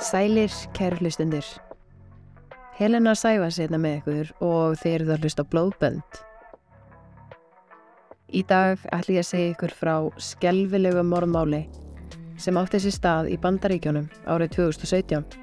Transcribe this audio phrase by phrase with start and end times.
[0.00, 1.44] Sælir, kæru hlustundir.
[2.78, 6.20] Helena sæfa sérna með ykkur og þeir eru það að hlusta blóðbönd.
[8.32, 11.60] Í dag ætlum ég að segja ykkur frá skelvilegu morðmáli
[12.40, 15.36] sem átti sér stað í Bandaríkjónum árið 2017.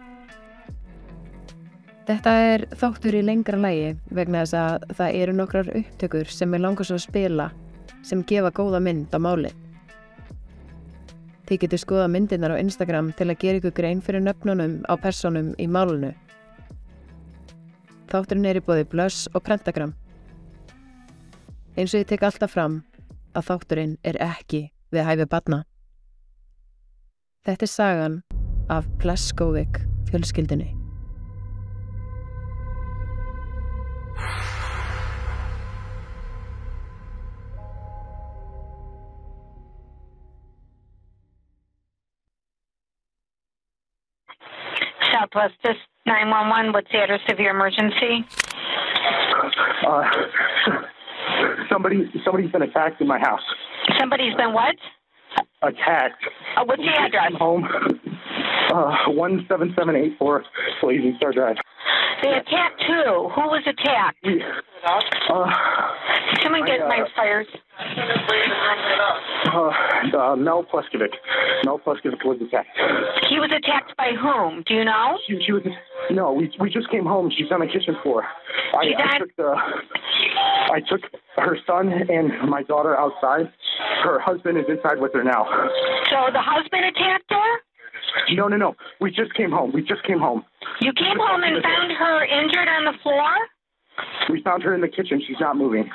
[2.09, 6.65] Þetta er þáttur í lengra lægi vegna þess að það eru nokkrar upptökur sem er
[6.65, 7.51] langast að spila
[8.01, 9.53] sem gefa góða mynd á máli.
[11.47, 15.53] Þið getur skoða myndirnar á Instagram til að gera ykkur grein fyrir nöfnunum á personum
[15.55, 16.11] í málunu.
[18.11, 19.93] Þátturinn er í bóði blöss og prentagram.
[21.77, 22.81] Eins og ég tek alltaf fram
[23.31, 25.61] að þátturinn er ekki við hæfi badna.
[27.47, 28.19] Þetta er sagan
[28.67, 29.79] af Pleskovic
[30.11, 30.73] fjölskyldinni.
[45.27, 46.73] Southwest this 911.
[46.73, 48.25] What's the address of your emergency?
[49.85, 50.03] Uh,
[51.69, 53.41] somebody, somebody's been attacked in my house.
[53.99, 54.75] Somebody's been what?
[55.61, 56.23] Attacked.
[56.55, 57.33] Uh, what's the address?
[57.37, 57.67] Home.
[58.73, 60.43] Uh, one seven seven eight four
[60.81, 61.57] Blazing Star Drive.
[62.21, 63.29] They attacked who?
[63.29, 64.25] Who was attacked?
[64.25, 65.51] Uh,
[66.43, 67.47] Someone get I, my uh, fires.
[69.53, 71.13] uh, uh, Mel Pleskovic.
[71.63, 72.69] Mel Pleskovic was attacked.
[73.29, 74.63] He was attacked by whom?
[74.67, 75.17] Do you know?
[75.27, 75.63] She, she was.
[76.11, 77.31] No, we we just came home.
[77.35, 78.23] She's on the kitchen floor.
[78.73, 79.55] I, I took the.
[80.71, 81.01] I took
[81.37, 83.51] her son and my daughter outside.
[84.03, 85.45] Her husband is inside with her now.
[86.09, 87.26] So the husband attacked?
[88.33, 88.75] No, no, no.
[88.99, 89.71] We just came home.
[89.73, 90.43] We just came home.
[90.81, 93.31] You came home and found her injured on the floor?
[94.29, 95.21] We found her in the kitchen.
[95.25, 95.89] She's not moving.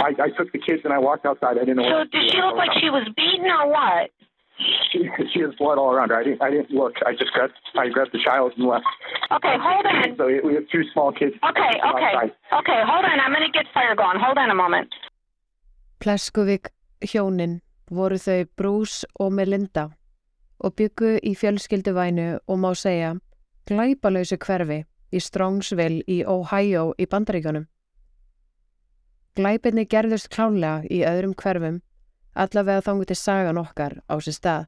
[0.00, 1.58] I, I took the kids and I walked outside.
[1.58, 1.88] I didn't know.
[1.88, 2.36] So what to does do.
[2.36, 4.10] she look like she was beaten or what?
[4.90, 6.16] She, she has blood all around her.
[6.16, 6.40] I didn't.
[6.40, 6.94] I didn't look.
[7.04, 7.52] I just grabbed.
[7.76, 8.86] I grabbed the child and left.
[9.30, 10.16] Okay, hold on.
[10.16, 11.36] So we we have two small kids.
[11.44, 12.12] Okay, okay.
[12.16, 12.32] outside.
[12.52, 13.20] Okay, hold on.
[13.20, 14.18] I'm going to get fire going.
[14.18, 14.88] Hold on a moment.
[16.00, 16.72] Pleskovic
[17.04, 17.60] hjónin
[17.92, 19.90] voru þau Bruce og Melinda
[20.58, 23.16] og byggu í fjölskylduvænu og má segja
[23.68, 27.66] glæpalausu hverfi í Strongsville í Ohio í Bandaríkjónum.
[29.36, 31.82] Glæpinni gerðust klálega í öðrum hverfum
[32.36, 34.64] allavega þangu til sagan okkar á sér stað.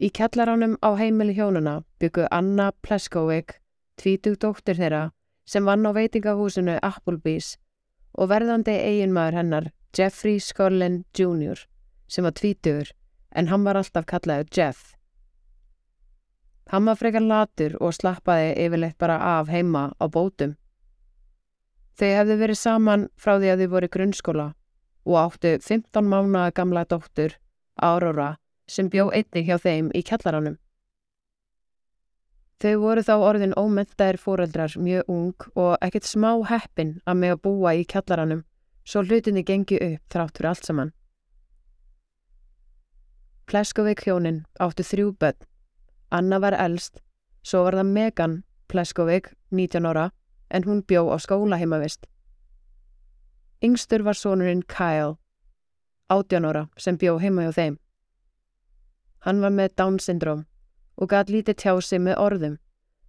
[0.00, 3.58] Í kjallaránum á heimili hjónuna byggu Anna Pleskovic,
[4.00, 5.10] tvítug dóttir þeirra,
[5.44, 7.58] sem vann á veitingahúsinu Applebee's
[8.16, 11.58] og verðandi eiginmaður hennar Jeffrey Scollin Jr.
[12.08, 12.94] sem var tvítugur
[13.34, 14.94] en hann var alltaf kallaður Jeff.
[16.70, 20.56] Hann var frekar latur og slappaði yfirleitt bara af heima á bótum.
[21.98, 24.46] Þau hefðu verið saman frá því að þau voru grunnskóla
[25.06, 27.34] og áttu 15 mánaða gamla dóttur,
[27.82, 28.36] Aurora,
[28.68, 30.58] sem bjó einnig hjá þeim í kjallaranum.
[32.60, 37.42] Þau voru þá orðin ómentaðir fóreldrar mjög ung og ekkert smá heppin að með að
[37.46, 38.44] búa í kjallaranum
[38.84, 40.92] svo hlutinni gengi upp þrátt fyrir allt saman.
[43.50, 45.34] Pleskovic hjónin áttu þrjú börn.
[46.14, 47.00] Anna var elst,
[47.42, 48.34] svo var það Megan
[48.70, 50.10] Pleskovic, 19 ára,
[50.54, 52.06] en hún bjó á skóla heimavist.
[53.58, 55.16] Yngstur var sonurinn Kyle,
[56.06, 57.78] 18 ára, sem bjó heima hjá þeim.
[59.26, 60.44] Hann var með Down syndrom
[60.94, 62.54] og gat lítið tjá sig með orðum,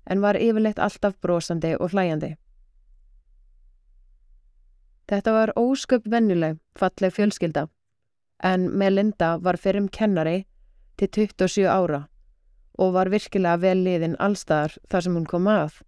[0.10, 2.32] en var yfirleitt alltaf brosandi og hlæjandi.
[5.06, 7.68] Þetta var ósköp venjuleg, falleg fjölskylda,
[8.44, 10.46] en Melinda var fyrir um kennari
[10.98, 12.08] til 27 ára
[12.82, 15.82] og var virkilega vel liðin allstaðar þar sem hún kom að.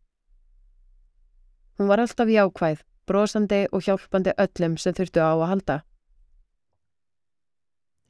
[1.80, 5.78] Hún var alltaf jákvæð, brosandi og hjálpandi öllum sem þurftu á að halda.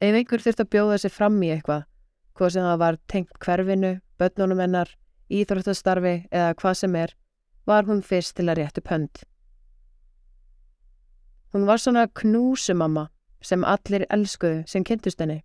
[0.04, 1.86] Ef einhver þurfti að bjóða sér fram í eitthvað,
[2.36, 4.90] hvað sem það var tengt hverfinu, börnunum hennar,
[5.32, 7.14] íþróttastarfi eða hvað sem er,
[7.64, 9.24] var hún fyrst til að réttu pönd.
[11.54, 13.08] Hún var svona knúsumamma
[13.44, 15.42] sem allir elskuðu sem kynntust henni.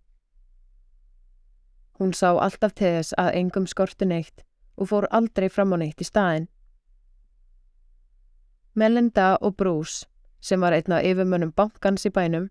[2.00, 4.46] Hún sá alltaf til þess að engum skorti neitt
[4.80, 6.48] og fór aldrei fram á neitt í staðinn.
[8.74, 10.06] Melinda og Bruce,
[10.40, 12.48] sem var einn af yfirmönnum bankans í bænum,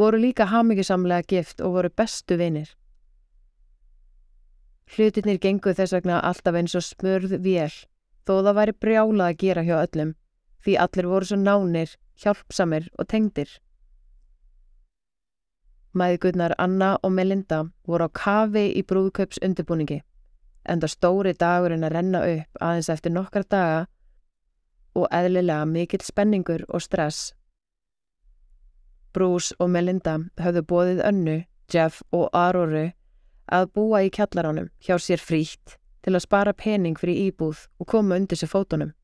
[0.00, 2.70] voru líka hamingjusamlega gift og voru bestu vinir.
[4.90, 7.74] Hlutirnir gengu þess vegna alltaf eins og smurð vél,
[8.24, 10.14] þó það væri brjálað að gera hjá öllum,
[10.64, 11.92] því allir voru svo nánir,
[12.22, 13.52] hjálpsamir og tengdir.
[15.90, 19.98] Mæðgurnar Anna og Melinda voru á kafi í brúðkaups undirbúningi,
[20.62, 23.80] enda stóri dagurinn að renna upp aðeins eftir nokkra daga
[24.94, 27.34] og eðlilega mikill spenningur og stress.
[29.12, 31.36] Bruce og Melinda höfðu bóðið önnu,
[31.72, 32.92] Jeff og Aroru
[33.50, 35.76] að búa í kjallaránum hjá sér frítt
[36.06, 38.94] til að spara pening fyrir íbúð og koma undir sér fótunum.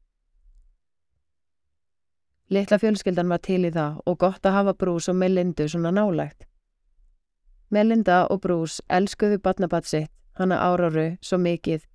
[2.51, 6.47] Litla fjölskyldan var til í það og gott að hafa Brús og Melindu svona nálægt.
[7.71, 11.87] Melinda og Brús elskuðu badnabatt sitt, hana áráru, svo mikið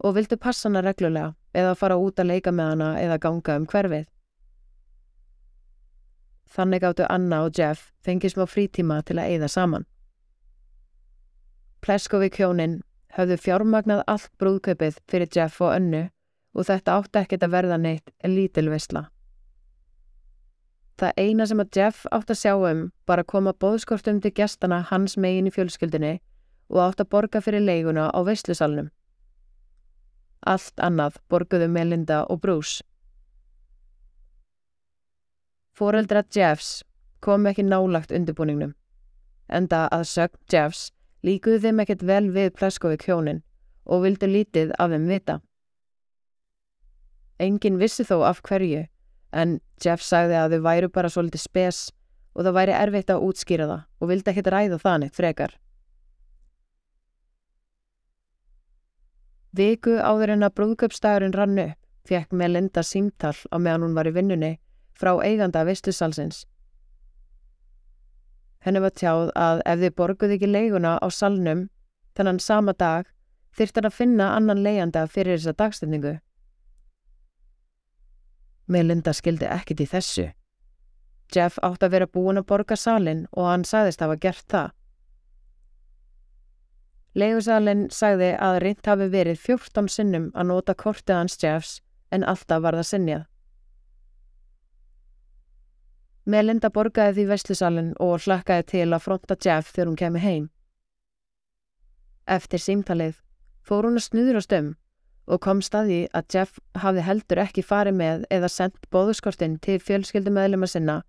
[0.00, 3.66] og vildu passa hana reglulega eða fara út að leika með hana eða ganga um
[3.68, 4.06] hverfið.
[6.50, 9.86] Þannig áttu Anna og Jeff fengið smá frítíma til að eyða saman.
[11.84, 12.80] Pleskovík hjónin
[13.14, 16.08] höfðu fjármagnað allt brúðkaupið fyrir Jeff og önnu
[16.54, 19.06] og þetta átti ekkert að verða neitt en lítilvisla.
[21.00, 24.82] Það eina sem að Jeff átti að sjá um var að koma bóðskortum til gestana
[24.90, 26.18] hans megin í fjölskyldinni
[26.68, 28.90] og átti að borga fyrir leiguna á veistlusalnum.
[30.44, 32.84] Allt annað borguðu Melinda og Bruce.
[35.72, 36.82] Fóreldra Jeffs
[37.24, 38.74] kom ekki nálagt undirbúningnum,
[39.48, 40.90] enda að sögn Jeffs
[41.24, 43.40] líkuðu þeim ekkert vel við Pleskovík hjónin
[43.88, 45.40] og vildu lítið af þeim vita.
[47.40, 48.84] Engin vissi þó af hverju,
[49.32, 51.80] en Jeff sagði að þau væru bara svolítið spes
[52.34, 55.56] og það væri erfitt að útskýra það og vildi ekkert ræða þannig frekar.
[59.56, 64.14] Viku áður en að brúðköpstagurinn rann upp fekk Melinda símtall á meðan hún var í
[64.14, 64.54] vinnunni
[64.94, 66.44] frá eiganda vistusalsins
[68.60, 71.62] Henni var tjáð að ef þið borguð ekki leiguna á salnum
[72.18, 73.06] þannan sama dag
[73.56, 76.18] þyrft hann að finna annan leianda fyrir þessa dagstendingu.
[78.70, 80.26] Melinda skildi ekkit í þessu.
[81.34, 84.68] Jeff átt að vera búin að borga salin og hann sagðist að hafa gert það.
[87.18, 91.80] Leigusalinn sagði að reynd hafi verið 14 sinnum að nota kortið hans Jeffs
[92.14, 93.24] en alltaf var það sinnjað.
[96.30, 100.46] Melinda borgaði því vestlusalinn og hlakkaði til að fronta Jeff þegar hún kemi heim.
[102.30, 103.18] Eftir símtalið
[103.66, 104.74] fór hún að snuðrast um
[105.30, 110.66] og kom staði að Jeff hafði heldur ekki farið með eða sendt bóðuskortinn til fjölskyldumöðlema
[110.70, 111.00] sinna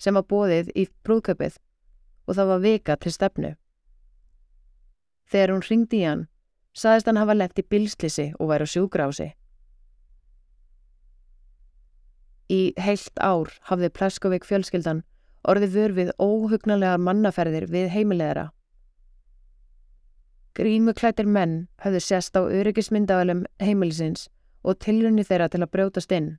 [0.00, 1.56] sem var bóðið í brúðköpið
[2.28, 3.54] og það var vika til stefnu.
[5.30, 6.26] Þegar hún ringdi í hann,
[6.76, 9.28] saðist hann hafa lett í bilslisi og væri á sjúgrási.
[12.50, 15.04] Í heilt ár hafði Pleskovík fjölskyldan
[15.48, 18.50] orðið vör við óhugnalegar mannaferðir við heimilegara.
[20.58, 24.26] Grímuklættir menn hafði sest á öryggismyndavalum heimilisins
[24.66, 26.30] og tilrunni þeirra til að brjótast inn.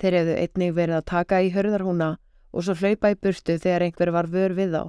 [0.00, 2.10] Þeir hefðu einnig verið að taka í hörðarhúna
[2.52, 4.82] og svo hlaupa í burtu þegar einhver var vör við þá,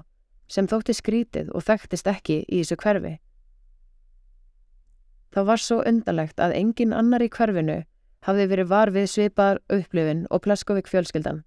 [0.48, 3.14] sem þótti skrítið og þekktist ekki í þessu hverfi.
[5.36, 7.81] Það var svo undarlegt að engin annar í hverfinu
[8.28, 11.44] hafði verið var við svipar upplifin og Pleskovík fjölskyldan.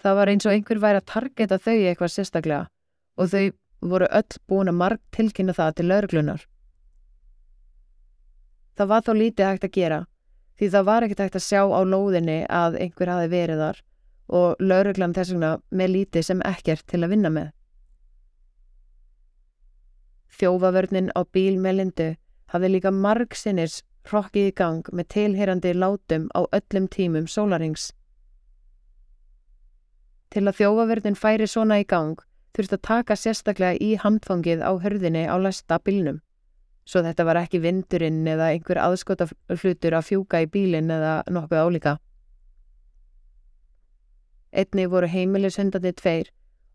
[0.00, 2.66] Það var eins og einhver væri að targeta þau eitthvað sérstaklega
[3.20, 3.44] og þau
[3.80, 6.46] voru öll búin að marg tilkynna það til lauruglunar.
[8.76, 10.00] Það var þó lítið hægt að gera
[10.60, 13.78] því það var ekkert hægt að sjá á lóðinni að einhver hafi verið þar
[14.40, 17.48] og lauruglan þess vegna með lítið sem ekkert til að vinna með.
[20.36, 22.08] Þjófavörnin á bíl með lindu
[22.52, 23.72] hafði líka marg sinnir
[24.10, 27.90] hrokkið í gang með tilherandi látum á öllum tímum sólarings.
[30.30, 32.20] Til að þjófaverðin færi svona í gang
[32.56, 36.20] þurft að taka sérstaklega í handfangið á hörðinni á læsta bílnum,
[36.84, 41.62] svo þetta var ekki vindurinn eða einhver aðskota hlutur að fjúka í bílinn eða nokkuð
[41.64, 41.96] álíka.
[44.50, 46.30] Einni voru heimilishundandi tveir,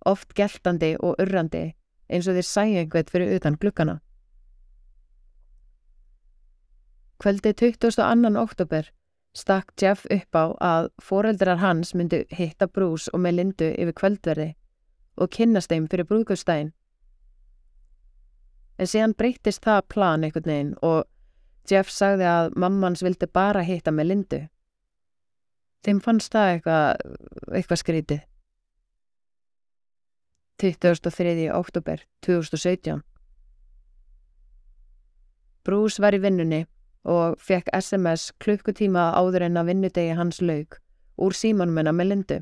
[0.06, 1.74] oft geltandi og urrandi,
[2.08, 4.00] eins og þeir sæði einhvert fyrir utan glukkana.
[7.20, 8.38] Kvöldi 22.
[8.40, 8.92] oktober
[9.36, 14.54] stakk Jeff upp á að foreldrar hans myndi hitta Bruce og Melindu yfir kvöldverði
[15.18, 16.74] og kynnast þeim fyrir brúðgöfstægin.
[18.76, 21.06] En síðan breytist það plan einhvern veginn og
[21.70, 24.44] Jeff sagði að mammans vildi bara hitta Melindu.
[25.86, 27.18] Þeim fannst það eitthvað,
[27.54, 28.24] eitthvað skrítið.
[30.62, 31.50] 23.
[31.52, 33.02] oktober 2017
[35.66, 36.62] Bruce var í vinnunni
[37.06, 40.78] og fekk SMS klukkutíma áður en að vinnudegi hans laug
[41.22, 42.38] úr símanum hennar með lindu.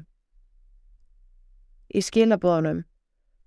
[1.93, 2.83] Í skilabóðunum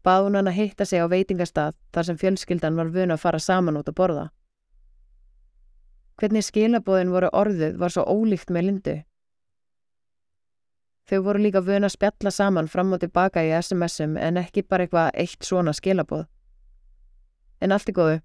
[0.06, 3.42] bað hún hann að hitta sig á veitingastað þar sem fjölskyldan var vun að fara
[3.42, 4.26] saman út að borða.
[6.16, 8.96] Hvernig skilabóðin voru orðuð var svo ólíkt með lindu.
[11.06, 14.86] Þau voru líka vun að spjalla saman fram og tilbaka í SMS-um en ekki bara
[14.86, 16.24] eitthvað eitt svona skilabóð.
[17.60, 18.16] En allt er góðu.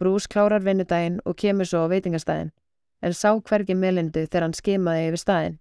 [0.00, 2.54] Brús klárar vinnudaginn og kemur svo á veitingastæðin,
[3.04, 5.59] en sá hvergi melindu þegar hann skimaði yfir staðin.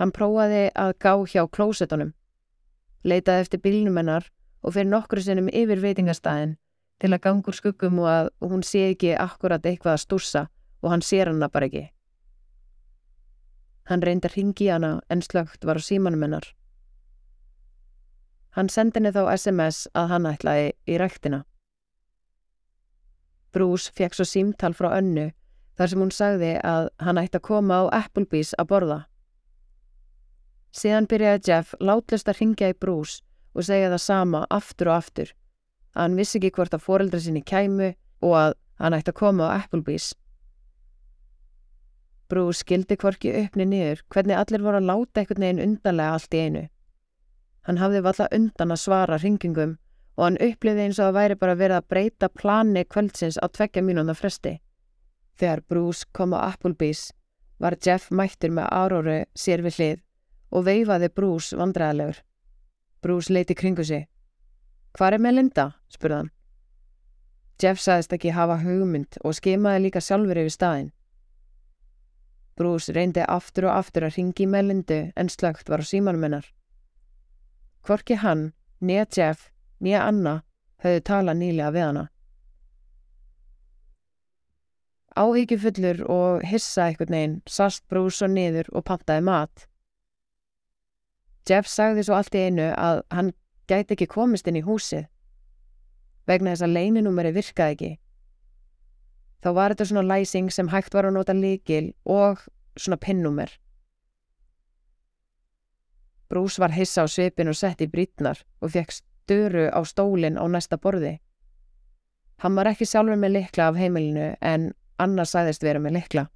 [0.00, 2.14] Hann prófaði að gá hjá klósetunum,
[3.04, 4.30] leitaði eftir bílnum hennar
[4.62, 6.56] og fyrir nokkru sinnum yfir veitingastæðin
[7.02, 10.46] til að gangur skuggum og að hún sé ekki akkurat eitthvað að stússa
[10.82, 11.84] og hann sér hana bara ekki.
[13.90, 16.46] Hann reyndi að ringi hana en slögt var á símanum hennar.
[18.54, 21.42] Hann sendi henni þá SMS að hann ætlaði í ræktina.
[23.52, 25.30] Bruce fekk svo símtal frá önnu
[25.76, 28.98] þar sem hún sagði að hann ætti að koma á Applebee's að borða.
[30.72, 33.20] Síðan byrjaði Jeff látlust að ringja í Bruce
[33.52, 35.32] og segja það sama aftur og aftur
[35.92, 37.90] að hann vissi ekki hvort að foreldra sinni kæmu
[38.24, 40.12] og að hann ætti að koma á Applebee's.
[42.32, 46.40] Bruce skildi hvorki uppni niður hvernig allir voru að láta einhvern veginn undanlega allt í
[46.46, 46.62] einu.
[47.68, 49.74] Hann hafði valla undan að svara ringingum
[50.16, 53.84] og hann upplifði eins og að væri bara verið að breyta plani kvöldsins á tveggja
[53.84, 54.54] mínúna fresti.
[55.36, 57.10] Þegar Bruce kom á Applebee's
[57.60, 60.00] var Jeff mættur með áróru sér við hlið
[60.52, 62.20] og veifaði Bruce vandræðalegur.
[63.02, 64.06] Bruce leiti kringu sig.
[64.96, 65.72] Hvar er Melinda?
[65.90, 66.30] spurðan.
[67.62, 70.90] Jeff sagðist ekki hafa hugmynd og skemaði líka sjálfur yfir staðin.
[72.58, 76.46] Bruce reyndi aftur og aftur að ringi Melindu en slögt var á símanum hennar.
[77.82, 80.42] Hvorki hann, nýja Jeff, nýja Anna
[80.84, 82.04] höfðu talað nýlega við hana.
[85.12, 89.66] Áhyggjufullur og hissa eitthvað neginn sast Bruce og niður og pantaði mat.
[91.48, 93.32] Jeff sagði svo allt í einu að hann
[93.70, 95.08] gæti ekki komist inn í húsið
[96.28, 97.90] vegna þess að leininúmeri virkaði ekki.
[99.42, 102.44] Þá var þetta svona læsing sem hægt var að nota líkil og
[102.78, 103.50] svona pinnúmer.
[106.30, 110.46] Bruce var hissa á svipin og sett í brítnar og fekk störu á stólinn á
[110.46, 111.18] næsta borði.
[112.40, 114.70] Hann var ekki sjálfur með likla af heimilinu en
[115.02, 116.28] Anna sæðist vera með likla.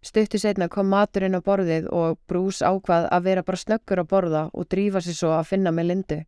[0.00, 4.42] Stuttu setna kom maturinn á borðið og Bruce ákvað að vera bara snöggur á borða
[4.56, 6.18] og drífa sér svo að finna með lindu.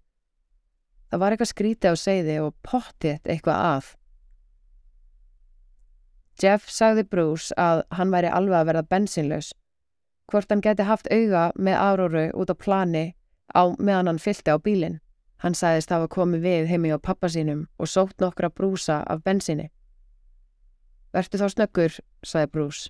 [1.09, 3.89] Það var eitthvað skrítið á segði og pottið eitthvað að.
[6.43, 9.53] Jeff sagði Bruce að hann væri alveg að verða bensinlaus.
[10.29, 13.07] Hvort hann geti haft auga með áróru út á plani
[13.57, 15.01] á meðan hann fylgti á bílinn.
[15.45, 19.73] Hann sagðist hafa komið við heimi á pappa sínum og sótt nokkra brúsa af bensinni.
[21.13, 22.89] Vertu þá snöggur, sagði Bruce.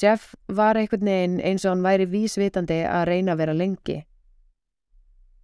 [0.00, 3.98] Jeff var einhvern veginn eins og hann væri vísvitandi að reyna að vera lengi.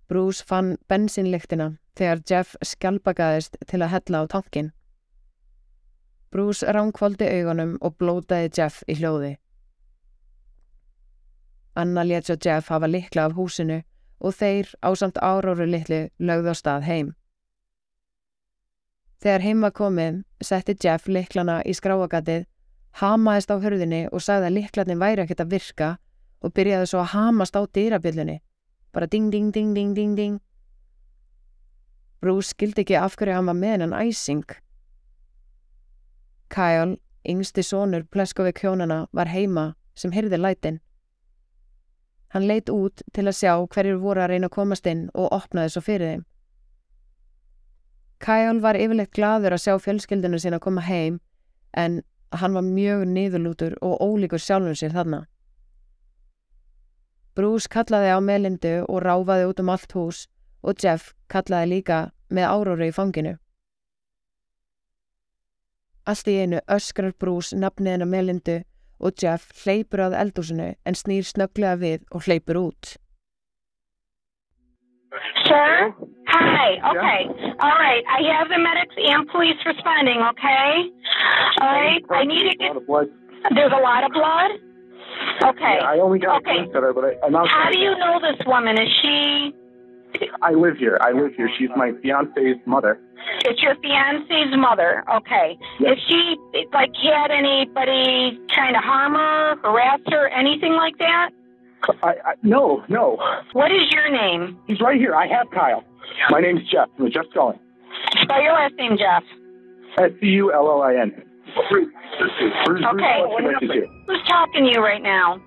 [0.09, 4.73] Bruce fann bensinlyktina þegar Jeff skjálpagaðist til að hella á tankin.
[6.33, 9.37] Bruce ránkvaldi augunum og blótaði Jeff í hljóði.
[11.76, 13.83] Anna let svo Jeff hafa likla af húsinu
[14.19, 17.12] og þeir ásamt áróru litlu lögðu á stað heim.
[19.23, 22.47] Þegar heim var komið, setti Jeff liklana í skráagatið,
[23.00, 25.88] hamaðist á hörðinni og sagði að liklarnir væri ekkert að virka
[26.42, 28.38] og byrjaði svo að hamast á dýrabillunni.
[28.92, 30.40] Bara ding ding ding ding ding ding.
[32.21, 34.45] Bruce skildi ekki af hverju hann var með hennan æsing.
[36.50, 36.97] Kyle,
[37.28, 40.80] yngsti sonur Pleskovík hjónana, var heima sem hyrði lætin.
[42.33, 45.73] Hann leitt út til að sjá hverjur voru að reyna að komast inn og opnaði
[45.75, 46.25] svo fyrir þeim.
[48.18, 51.21] Kyle var yfirleitt gladur að sjá fjölskyldinu sín að koma heim
[51.73, 55.25] en hann var mjög niðurlútur og ólíkur sjálfum sér þarna.
[57.35, 60.25] Bruce kallaði á melindu og ráfaði út um allt hús
[60.62, 63.37] og Jeff kallaði líka með áróri í fanginu.
[66.08, 68.62] Allt í einu öskrar Bruce nafnið hennar Melindu
[68.99, 72.97] og Jeff hleypur að eldúsinu en snýr snögglega við og hleypur út.
[75.49, 75.95] Sir?
[76.28, 76.76] Hi.
[76.93, 77.21] Okay.
[77.61, 78.02] All right.
[78.07, 80.90] I have the medics and police responding, okay?
[81.61, 82.02] All right.
[82.11, 82.73] I need to get...
[83.55, 84.50] There's a lot of blood?
[85.43, 85.78] Okay.
[85.81, 86.50] Yeah, I only got Okay.
[86.50, 87.49] a glimpse at her, but I, I'm not.
[87.49, 88.76] How do you know this woman?
[88.81, 89.55] Is she...
[90.43, 90.99] I live here.
[91.00, 91.50] I live here.
[91.59, 92.99] She's my fiance's mother.
[93.45, 95.05] It's your fiance's mother.
[95.17, 95.59] Okay.
[95.81, 95.97] Yes.
[95.99, 96.37] Is she,
[96.73, 101.31] like, had anybody trying to harm her, harass her, anything like that?
[102.02, 103.18] I, I, no, no.
[103.52, 104.58] What is your name?
[104.66, 105.14] He's right here.
[105.14, 105.85] I have Kyle.
[106.30, 106.88] My name's Jeff.
[106.99, 107.56] I'm Jeff Scully.
[108.23, 109.23] Spell your last name, Jeff.
[109.99, 111.23] S C U L L I N.
[111.70, 111.92] Bruce.
[112.64, 113.23] Bruce Okay.
[114.06, 115.40] Who's talking to you right now?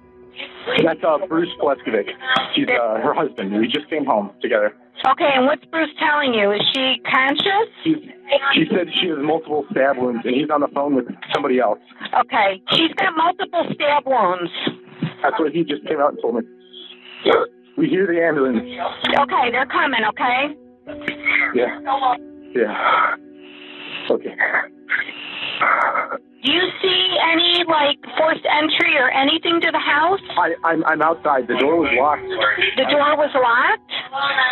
[0.83, 2.09] That's uh, Bruce Pleskovic.
[2.55, 3.53] He's uh, her husband.
[3.53, 4.73] We just came home together.
[5.05, 6.51] Okay, and what's Bruce telling you?
[6.51, 7.67] Is she conscious?
[7.83, 7.97] She's,
[8.53, 11.79] she said she has multiple stab wounds, and he's on the phone with somebody else.
[12.19, 14.51] Okay, she's got multiple stab wounds.
[15.21, 16.41] That's what he just came out and told me.
[17.77, 18.59] We hear the ambulance.
[18.59, 20.55] Okay, they're coming, okay?
[21.55, 21.79] Yeah.
[22.53, 23.15] Yeah.
[24.09, 24.35] Okay.
[26.43, 30.19] Do you see any like forced entry or anything to the house?
[30.37, 31.47] I, I'm, I'm outside.
[31.47, 32.25] The door was locked.
[32.77, 33.91] The door was locked?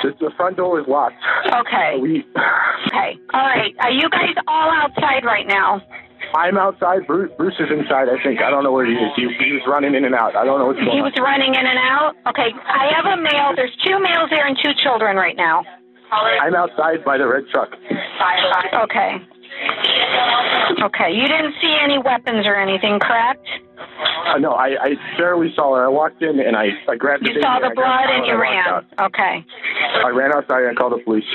[0.03, 1.15] The, the front door is locked.
[1.47, 1.97] Okay.
[1.99, 2.23] We,
[2.87, 3.17] Okay.
[3.33, 3.73] All right.
[3.81, 5.81] Are you guys all outside right now?
[6.35, 7.07] I'm outside.
[7.07, 8.09] Bruce, Bruce is inside.
[8.09, 8.41] I think.
[8.41, 9.11] I don't know where he is.
[9.15, 10.35] He, he was running in and out.
[10.35, 10.95] I don't know what's going on.
[10.95, 11.09] He on.
[11.09, 12.13] was running in and out?
[12.29, 12.53] Okay.
[12.53, 13.55] I have a male.
[13.55, 15.63] There's two males there and two children right now.
[16.11, 17.69] I'm outside by the red truck.
[17.69, 19.17] Okay.
[20.81, 21.11] Okay.
[21.13, 23.45] You didn't see any weapons or anything, correct?
[23.99, 25.85] Uh, no, I, I barely saw her.
[25.85, 28.39] I walked in and I, I grabbed the You baby saw the blood and you
[28.39, 28.85] ran.
[28.95, 29.43] Okay.
[30.05, 31.27] I ran outside and called the police.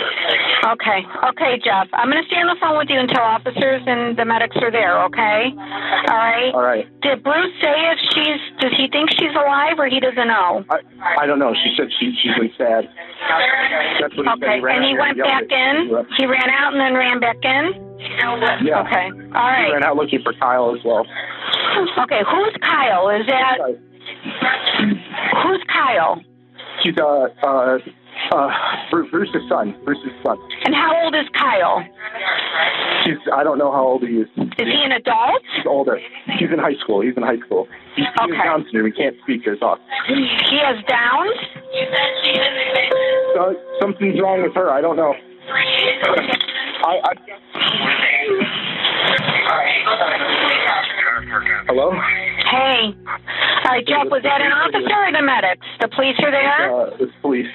[0.64, 1.04] Okay.
[1.34, 1.92] Okay, Jeff.
[1.92, 4.70] I'm going to stay on the phone with you until officers and the medics are
[4.70, 5.52] there, okay?
[5.52, 6.52] All right.
[6.54, 6.86] All right.
[7.02, 10.64] Did Bruce say if she's, does he think she's alive or he doesn't know?
[10.70, 11.52] I, I don't know.
[11.52, 12.88] She said she, she's been sad.
[14.00, 14.40] That's what he said.
[14.40, 14.60] Okay.
[14.64, 15.92] ran And he went back in?
[16.16, 17.76] He ran out and then ran back in?
[18.64, 18.84] Yeah.
[18.84, 19.06] Okay.
[19.36, 19.68] All right.
[19.68, 21.06] He ran out looking for Kyle as well.
[21.98, 22.22] Okay.
[22.30, 23.08] Who's Kyle?
[23.10, 23.58] Is that,
[25.42, 26.20] who's Kyle?
[26.82, 27.78] He's uh uh
[28.32, 28.50] uh
[28.90, 29.74] Bruce's son.
[29.84, 30.38] Bruce's son.
[30.64, 31.82] And how old is Kyle?
[33.04, 34.28] He's I don't know how old he is.
[34.36, 35.42] Is he an adult?
[35.56, 35.98] He's older.
[36.38, 37.00] He's in high school.
[37.00, 37.68] He's in high school.
[37.96, 38.42] He's, he's Okay.
[38.42, 38.86] Down syndrome.
[38.86, 39.80] He can't speak or talk.
[40.08, 41.38] He has Downs?
[43.38, 44.70] Uh, something's wrong with her.
[44.70, 45.14] I don't know.
[46.86, 47.14] I, I
[51.66, 51.90] Hello?
[52.46, 52.94] Hey.
[52.94, 55.66] All right, Jeff, was that an officer or the medics?
[55.80, 56.70] The police are there?
[56.70, 57.50] Uh, it's police.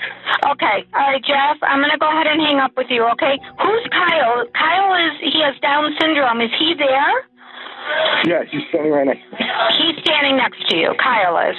[0.51, 0.83] Okay.
[0.91, 3.39] All right, Jeff, I'm going to go ahead and hang up with you, okay?
[3.61, 4.43] Who's Kyle?
[4.51, 6.41] Kyle is, he has Down syndrome.
[6.41, 7.13] Is he there?
[8.27, 9.41] Yeah, he's standing right next to me.
[9.79, 10.91] He's standing next to you.
[10.99, 11.55] Kyle is.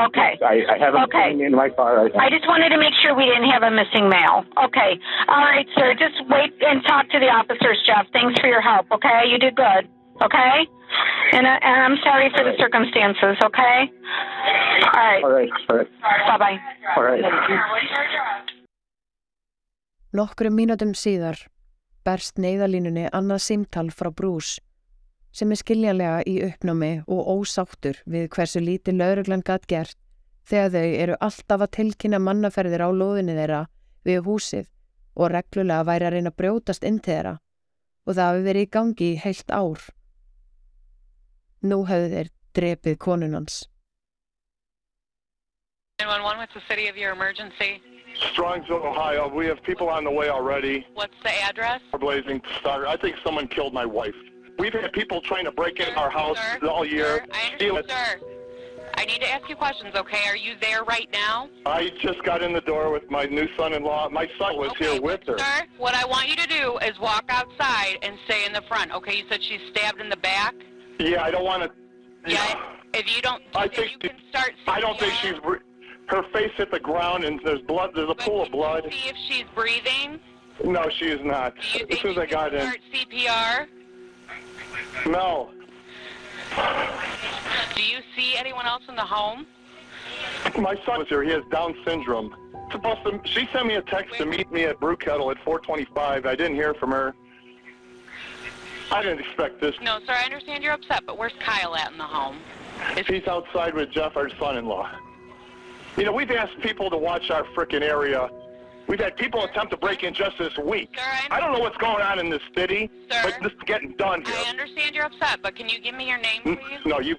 [0.00, 0.38] Okay.
[0.40, 1.34] I, I have him Okay.
[1.34, 2.20] in my car right now.
[2.22, 4.46] I just wanted to make sure we didn't have a missing male.
[4.64, 4.96] Okay.
[5.28, 5.92] All right, sir.
[5.98, 8.06] Just wait and talk to the officers, Jeff.
[8.14, 9.26] Thanks for your help, okay?
[9.28, 9.88] You did good,
[10.26, 10.66] okay?
[11.32, 13.90] And, uh, and I'm sorry for the circumstances, okay?
[14.94, 15.22] All right.
[15.24, 15.88] All right, all right,
[16.28, 16.58] Bye-bye.
[16.96, 17.24] all right.
[20.14, 21.40] Nokkrum mínútum síðar
[22.06, 24.60] berst neyðalínunni annað símtal frá Bruce
[25.34, 29.98] sem er skiljanlega í uppnámi og ósáttur við hversu lítið lauruglan gatt gert
[30.46, 33.64] þegar þau eru alltaf að tilkynna mannaferðir á lóðinni þeirra
[34.06, 34.68] við húsið
[35.16, 37.34] og reglulega væri að reyna að brjótast inn til þeirra
[38.04, 39.80] og það hafi verið í gangi í heilt ár.
[41.64, 43.62] Nú hefðu þeir drepið konunans.
[45.98, 47.80] 911, what's the city of your emergency?
[48.34, 49.28] Strongsville, Ohio.
[49.28, 50.86] We have people on the way already.
[50.94, 51.80] What's the address?
[51.92, 52.86] We're blazing start.
[52.86, 54.14] I think someone killed my wife.
[54.58, 57.06] We've had people trying to break in our house Sir, all year.
[57.06, 58.20] Sir, I understand, sir.
[58.96, 60.28] I need to ask you questions, okay?
[60.28, 61.48] Are you there right now?
[61.66, 64.10] I just got in the door with my new son-in-law.
[64.10, 65.38] My son was okay, here with her.
[65.38, 68.92] Sir, what I want you to do is walk outside and stay in the front,
[68.92, 69.16] okay?
[69.16, 70.54] You said she's stabbed in the back?
[70.98, 71.70] Yeah, I don't want to.
[72.30, 72.60] Yeah.
[72.92, 75.34] If you don't, I think you she- can start I don't think she's.
[76.06, 77.92] Her face hit the ground and there's blood.
[77.94, 78.84] There's a but pool of blood.
[78.90, 80.20] See if she's breathing.
[80.62, 81.54] No, she is not.
[81.72, 83.66] Do you As soon as I got in, start CPR?
[85.06, 85.50] no.
[87.74, 89.46] Do you see anyone else in the home?
[90.58, 91.22] My son was here.
[91.22, 92.36] He has Down syndrome.
[92.70, 93.20] Supposed to.
[93.24, 96.26] She sent me a text to meet me at Brew Kettle at 4:25.
[96.26, 97.14] I didn't hear from her.
[98.90, 99.74] I didn't expect this.
[99.80, 100.12] No, sir.
[100.12, 102.38] I understand you're upset, but where's Kyle at in the home?
[102.96, 104.90] Is He's outside with Jeff, our son-in-law.
[105.96, 108.28] You know, we've asked people to watch our frickin' area.
[108.86, 110.90] We've had people attempt to break in just this week.
[110.94, 113.20] Sir, I I don't know what's going on in this city, Sir?
[113.22, 114.34] but this is getting done here.
[114.36, 116.80] I understand you're upset, but can you give me your name, mm, please?
[116.84, 117.16] No, you,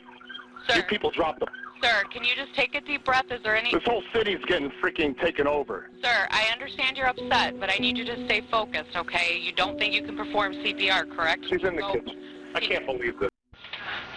[0.67, 1.49] Sir, you people dropped them.
[1.86, 3.26] Sir, can you just take a deep breath?
[3.32, 3.71] Is there any...
[3.71, 5.89] This whole city's getting freaking taken over.
[6.02, 9.38] Sir, I understand you're upset, but I need you to stay focused, okay?
[9.39, 11.45] You don't think you can perform CPR, correct?
[11.50, 12.52] She's in the Go- kitchen.
[12.56, 13.30] I can't believe this.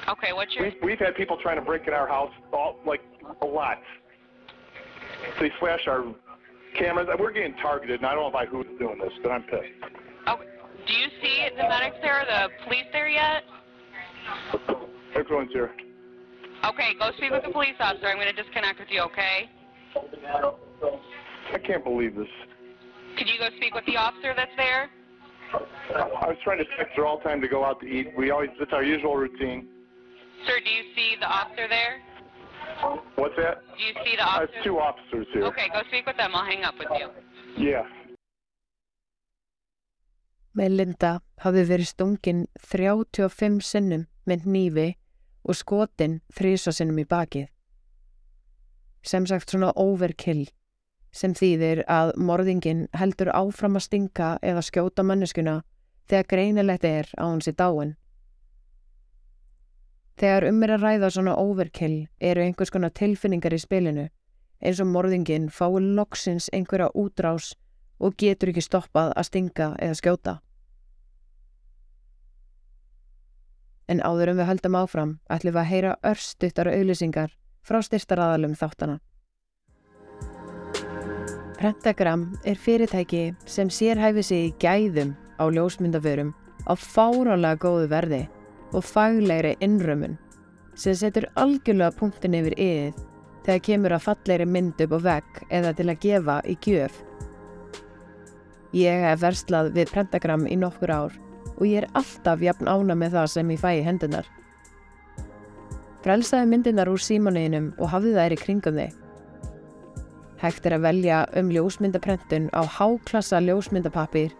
[0.09, 0.64] Okay, what's your...
[0.64, 3.02] We've, we've had people trying to break in our house, all, like
[3.42, 3.78] a lot.
[5.40, 6.04] They flash our
[6.74, 7.09] cameras.
[7.18, 9.92] We're getting targeted, and I don't know by who's doing this, but I'm pissed.
[10.26, 10.38] Oh,
[10.87, 13.44] do you see the medics there, or the police there yet?
[15.14, 15.72] Everyone's here.
[16.64, 18.06] Okay, go speak with the police officer.
[18.06, 19.48] I'm going to disconnect with you, okay?
[21.54, 22.28] I can't believe this.
[23.16, 24.90] Could you go speak with the officer that's there?
[25.94, 28.08] I was trying to text her all time to go out to eat.
[28.16, 29.66] We always, it's our usual routine.
[30.46, 32.00] Sir, do you see the officer there?
[33.16, 33.62] What's that?
[33.76, 34.62] Do you see the I have officer?
[34.64, 35.44] two officers here.
[35.44, 36.32] Okay, go speak with them.
[36.34, 37.08] I'll hang up with you.
[37.56, 37.82] Yeah.
[40.54, 44.86] Melinda hafði verið stungin 35 sinnum með hnífi
[45.48, 47.48] og skotin þrísa sinnum í bakið.
[49.02, 50.48] Sem sagt svona overkill,
[51.12, 55.62] sem þýðir að morðingin heldur áfram að stinga eða skjóta manneskuna
[56.08, 57.96] þegar greinilegt er að hún sé dáin.
[60.18, 64.08] Þegar um er að ræða svona overkill eru einhvers konar tilfinningar í spilinu,
[64.58, 67.52] eins og morðingin fái loksins einhverja útrás
[68.02, 70.34] og getur ekki stoppað að stinga eða skjóta.
[73.88, 77.31] En áður um við höldum áfram ætlum við að heyra örstuttar auðlýsingar
[77.64, 78.98] frá styrstaraðalum þáttana.
[81.59, 86.35] Pentagram er fyrirtæki sem sérhæfi sig í gæðum á ljósmyndaförum
[86.70, 88.22] á fárálega góðu verði
[88.77, 90.18] og faglegri innrömmun
[90.79, 93.01] sem setur algjörlega punktin yfir yðið
[93.46, 97.01] þegar kemur að fallegri mynd upp á vegg eða til að gefa í gjöf.
[98.77, 101.16] Ég hef verslað við Pentagram í nokkur ár
[101.58, 104.26] og ég er alltaf jafn ána með það sem ég fæ í hendunar.
[106.04, 108.96] Frelsaði myndinar úr símanuðinum og hafði þær í kringum þig.
[110.38, 114.30] Hægt er að velja um ljósmyndaprentun á háklassa ljósmyndapapir,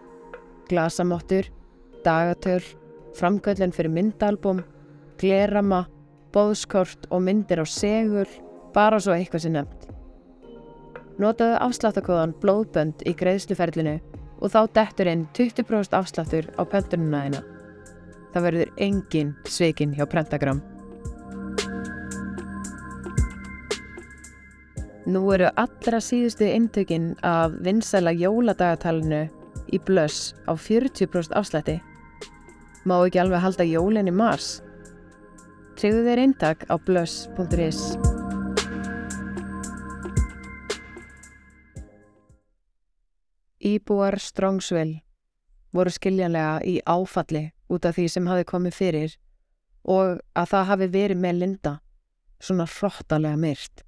[0.71, 1.49] glasamottur,
[2.05, 2.63] dagatöl,
[3.19, 4.63] framgöllin fyrir myndalbum,
[5.19, 5.83] glerama,
[6.31, 8.27] bóðskort og myndir á segul,
[8.73, 9.89] bara svo eitthvað sem nefnt.
[11.19, 13.97] Notaðu afsláttakóðan blóðbönd í greiðsluferlinu
[14.39, 17.41] og þá dettur inn 20% afsláttur á pöntununa þeina.
[18.33, 20.61] Það verður engin svekin hjá Pentagram.
[25.09, 29.23] Nú eru allra síðustu intökin af vinsæla jóladagatalinu
[29.73, 31.79] í blöss á 40% afslætti.
[32.85, 34.59] Má ekki alveg halda jólinn í mars?
[35.79, 38.08] Tryggðu þeir eintak á blöss.is.
[43.59, 45.01] Íbúar Strongsville
[45.75, 49.15] voru skiljanlega í áfalli út af því sem hafi komið fyrir
[49.83, 51.73] og að það hafi verið með Linda
[52.39, 53.83] svona hróttalega myrt.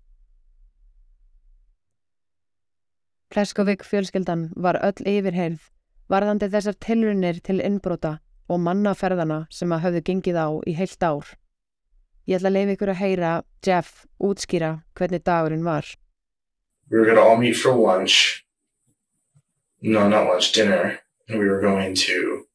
[3.31, 5.69] Pleskovík fjölskyldan var öll yfirheyrð
[6.11, 8.17] varðandi þessar tilrunir til innbrota
[8.51, 11.31] og mannaferðana sem að höfðu gengið á í heilt ár.
[12.27, 13.31] Ég ætla að leiða ykkur að heyra
[13.63, 15.85] Jeff útskýra hvernig dagurinn var.
[16.89, 18.43] we were to all meet for lunch.
[19.81, 20.99] No, not lunch, dinner.
[21.27, 22.45] And we were going to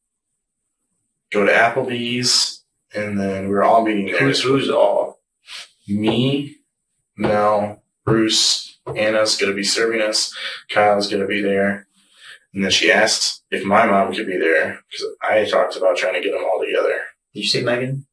[1.31, 2.63] go to Applebee's,
[2.93, 4.19] and then we were all meeting there.
[4.19, 5.19] Who's, who's all?
[5.87, 6.57] Me,
[7.17, 10.33] Mel, Bruce, Anna's going to be serving us.
[10.69, 11.87] Kyle's going to be there.
[12.53, 16.13] And then she asked if my mom could be there because I talked about trying
[16.13, 17.01] to get them all together.
[17.33, 18.05] Did you say Megan?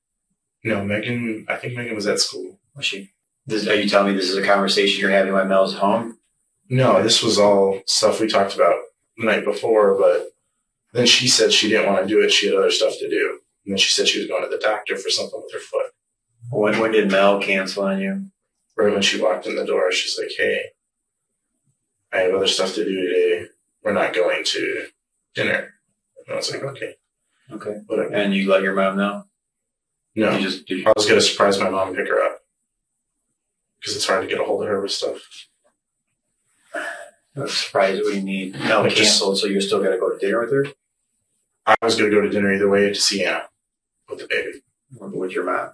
[0.65, 2.59] No, Megan, I think Megan was at school.
[2.75, 3.13] Was she?
[3.47, 6.19] This, are you telling me this is a conversation you're having while Mel's home?
[6.69, 8.77] No, this was all stuff we talked about
[9.17, 10.29] the night before, but
[10.93, 12.31] then she said she didn't want to do it.
[12.31, 13.41] She had other stuff to do.
[13.65, 15.87] And then she said she was going to the doctor for something with her foot.
[16.51, 18.27] When, when did Mel cancel on you?
[18.77, 20.61] Right when she walked in the door, she's like, Hey,
[22.13, 23.47] I have other stuff to do today.
[23.83, 24.87] We're not going to
[25.35, 25.75] dinner.
[26.27, 26.95] And I was like, Okay,
[27.53, 27.81] Okay.
[27.87, 28.13] whatever.
[28.15, 29.25] And you let your mom know?
[30.17, 32.39] No, You just you, I was going to surprise my mom and pick her up
[33.81, 35.19] because it's hard to get a hold of her with stuff.
[37.37, 38.53] I'm surprised what do you mean?
[38.53, 40.67] Mel Like just- canceled, so you're still gonna go to dinner with her?
[41.67, 43.45] I was going to go to dinner either way to see Anna
[44.11, 44.61] with the baby.
[45.01, 45.71] Or with your mom?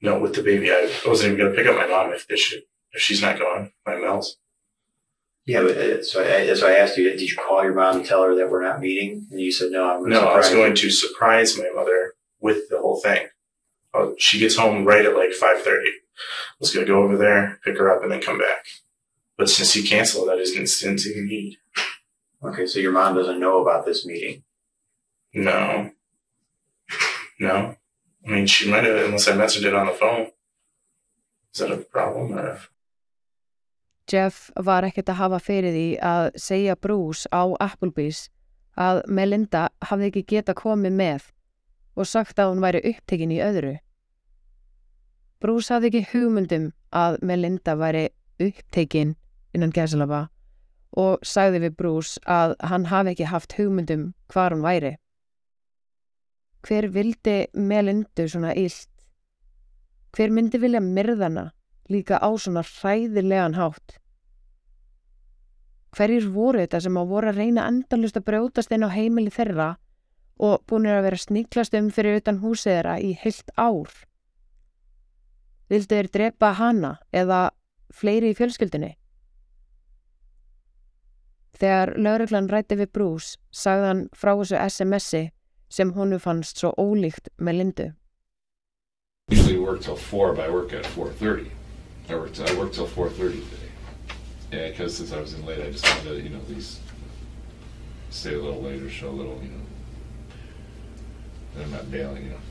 [0.00, 0.72] No, with the baby.
[0.72, 3.38] I wasn't even going to pick up my mom if, if, she, if she's not
[3.38, 3.72] going.
[3.86, 4.38] My Mel's.
[5.44, 8.06] Yeah, but uh, so I, so I asked you, did you call your mom and
[8.06, 9.26] tell her that we're not meeting?
[9.30, 9.84] And you said no.
[9.90, 12.98] I'm gonna No, I was surprise going you." to surprise my mother with the whole
[12.98, 13.26] thing.
[13.92, 15.90] Uh, she gets home right at like five thirty.
[15.90, 18.64] I was gonna go over there, pick her up, and then come back.
[19.38, 21.56] But since you canceled, I just didn't, see the need.
[22.44, 24.42] Okay, so your mom doesn't know about this meeting.
[25.34, 25.90] No,
[27.40, 27.76] no.
[28.26, 30.30] I mean, she might have, unless I mentioned it on the phone.
[31.52, 32.38] Is that a problem?
[32.38, 32.60] Or
[34.06, 38.26] Jeff var ekkert að hafa fyrir því að segja Bruce á Applebee's
[38.76, 41.30] að Melinda hafði ekki geta komið með
[41.96, 43.76] og sagt að hún væri upptekinn í öðru.
[45.40, 48.08] Bruce hafði ekki hugmyndum að Melinda væri
[48.42, 49.14] upptekinn
[49.54, 50.26] innan gæsalaba
[50.98, 54.96] og sagði við Bruce að hann hafi ekki haft hugmyndum hvar hún væri.
[56.62, 58.90] Hver vildi Melindu svona illt?
[60.12, 61.48] Hver myndi vilja myrðana
[61.90, 63.96] líka á svona hræðilegan hátt?
[65.96, 69.74] Hverjir voru þetta sem að voru að reyna endalust að brjótast inn á heimili þeirra
[70.40, 73.92] og búinir að vera sniklast um fyrir utan húsið þeirra í heilt ár?
[75.72, 77.50] Vildu þeir drepa hana eða
[77.92, 78.94] fleiri í fjölskyldunni?
[81.62, 85.30] Þegar lauruglan rætti við frá þessu SMS-i
[85.70, 87.92] sem honu fannst svo ólíkt með Lindu.
[89.30, 91.52] Usually work till four, but I work at four thirty.
[92.10, 92.40] I worked.
[92.40, 93.70] I worked till four thirty today.
[94.50, 96.80] Yeah, because since I was in late, I just wanted to, you know, at least
[98.10, 99.64] stay a little later, show a little, you know,
[101.54, 102.42] that I'm not bailing, you know.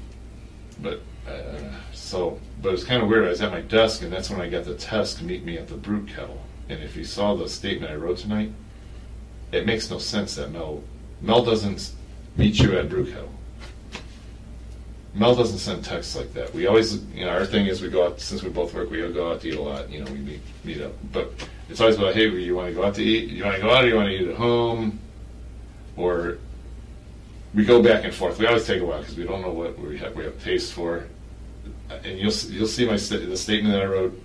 [0.82, 3.26] But Uh, so, but it was kind of weird.
[3.26, 5.58] I was at my desk, and that's when I got the test to meet me
[5.58, 6.41] at the Brute Kettle.
[6.67, 8.52] And if you saw the statement I wrote tonight,
[9.52, 10.84] it makes no sense that Mel
[11.22, 11.92] Mel doesn't
[12.38, 13.32] meet you at Kettle.
[15.14, 16.54] Mel doesn't send texts like that.
[16.54, 18.90] We always, you know, our thing is we go out since we both work.
[18.90, 19.90] We go out to eat a lot.
[19.90, 21.34] You know, we meet meet up, but
[21.70, 23.30] it's always about hey, you want to go out to eat?
[23.30, 25.00] You want to go out, or you want to eat at home?
[25.98, 26.38] Or
[27.54, 28.40] we go back and forth.
[28.40, 30.74] We always take a while because we don't know what we have we have taste
[30.74, 31.06] for.
[31.90, 34.22] And you'll you'll see my sta- the statement that I wrote.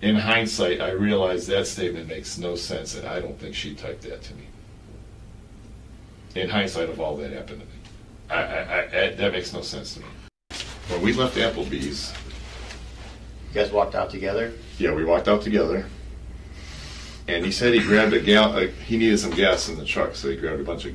[0.00, 4.02] In hindsight, I realize that statement makes no sense, and I don't think she typed
[4.02, 4.44] that to me.
[6.36, 7.72] In hindsight of all that happened to me,
[8.30, 10.06] I, I, I, that makes no sense to me.
[10.88, 12.12] When we left Applebee's,
[13.48, 14.52] You guys walked out together.
[14.78, 15.86] yeah, we walked out together,
[17.26, 18.56] and he said he grabbed a gal.
[18.56, 20.94] Uh, he needed some gas in the truck, so he grabbed a bunch of.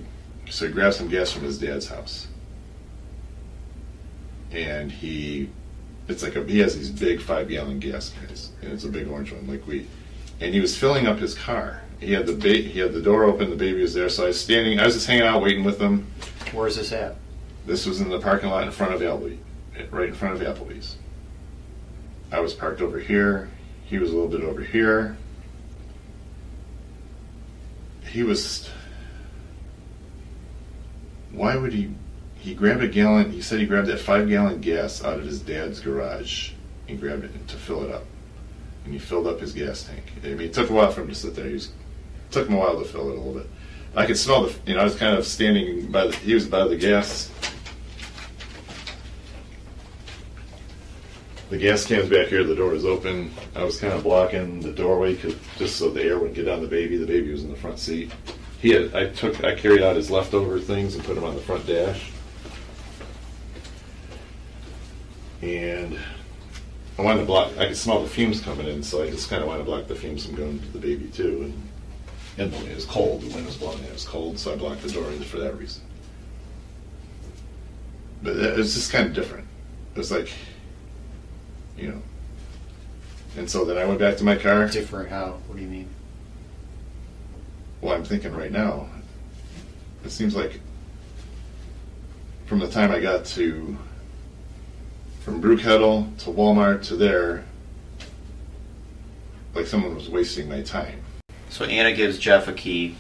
[0.50, 2.28] So he grabbed some gas from his dad's house,
[4.52, 5.50] and he,
[6.08, 9.08] it's like a he has these big five gallon gas cans, and it's a big
[9.08, 9.88] orange one, like we,
[10.42, 11.82] and he was filling up his car.
[12.00, 14.28] He had the ba- he had the door open, the baby was there, so I
[14.28, 14.80] was standing.
[14.80, 16.08] I was just hanging out, waiting with him.
[16.52, 17.16] Where's this at?
[17.66, 19.38] This was in the parking lot in front of Applebee,
[19.90, 20.98] right in front of Applebee's.
[22.32, 23.50] I was parked over here.
[23.86, 25.18] He was a little bit over here.
[28.08, 28.70] He was.
[31.32, 31.94] Why would he?
[32.44, 33.32] He grabbed a gallon.
[33.32, 36.52] He said he grabbed that five gallon gas out of his dad's garage
[36.90, 38.04] and grabbed it to fill it up.
[38.84, 40.04] And he filled up his gas tank.
[40.22, 41.48] I mean, it took a while for him to sit there.
[41.48, 41.72] He was,
[42.32, 43.50] took him a while to fill it a little bit.
[43.96, 44.56] I could smell the.
[44.66, 46.16] You know, I was kind of standing by the.
[46.18, 47.32] He was by the gas
[51.54, 52.44] The gas can's back here.
[52.44, 53.32] The door is open.
[53.56, 55.16] I was kind of blocking the doorway
[55.58, 56.98] just so the air wouldn't get on the baby.
[56.98, 58.12] The baby was in the front seat.
[58.60, 58.96] He had.
[58.96, 59.44] I took.
[59.44, 62.13] I carried out his leftover things and put them on the front dash.
[65.44, 66.00] And
[66.98, 67.58] I wanted to block.
[67.58, 69.88] I could smell the fumes coming in, so I just kind of wanted to block
[69.88, 71.42] the fumes from going to the baby too.
[71.44, 71.70] And
[72.38, 73.22] and the it was cold.
[73.22, 73.84] The wind was blowing.
[73.84, 75.84] It was cold, so I blocked the door for that reason.
[78.22, 79.46] But it was just kind of different.
[79.94, 80.32] It was like
[81.78, 82.02] you know.
[83.36, 84.70] And so then I went back to my car.
[84.70, 85.40] Different how?
[85.48, 85.90] What do you mean?
[87.82, 88.88] Well, I'm thinking right now,
[90.06, 90.62] it seems like
[92.46, 93.78] from the time I got to,
[95.24, 97.46] from brew kettle to Walmart to there,
[99.56, 101.00] like someone was wasting my time.
[101.50, 102.96] So Anna gives Jeff a key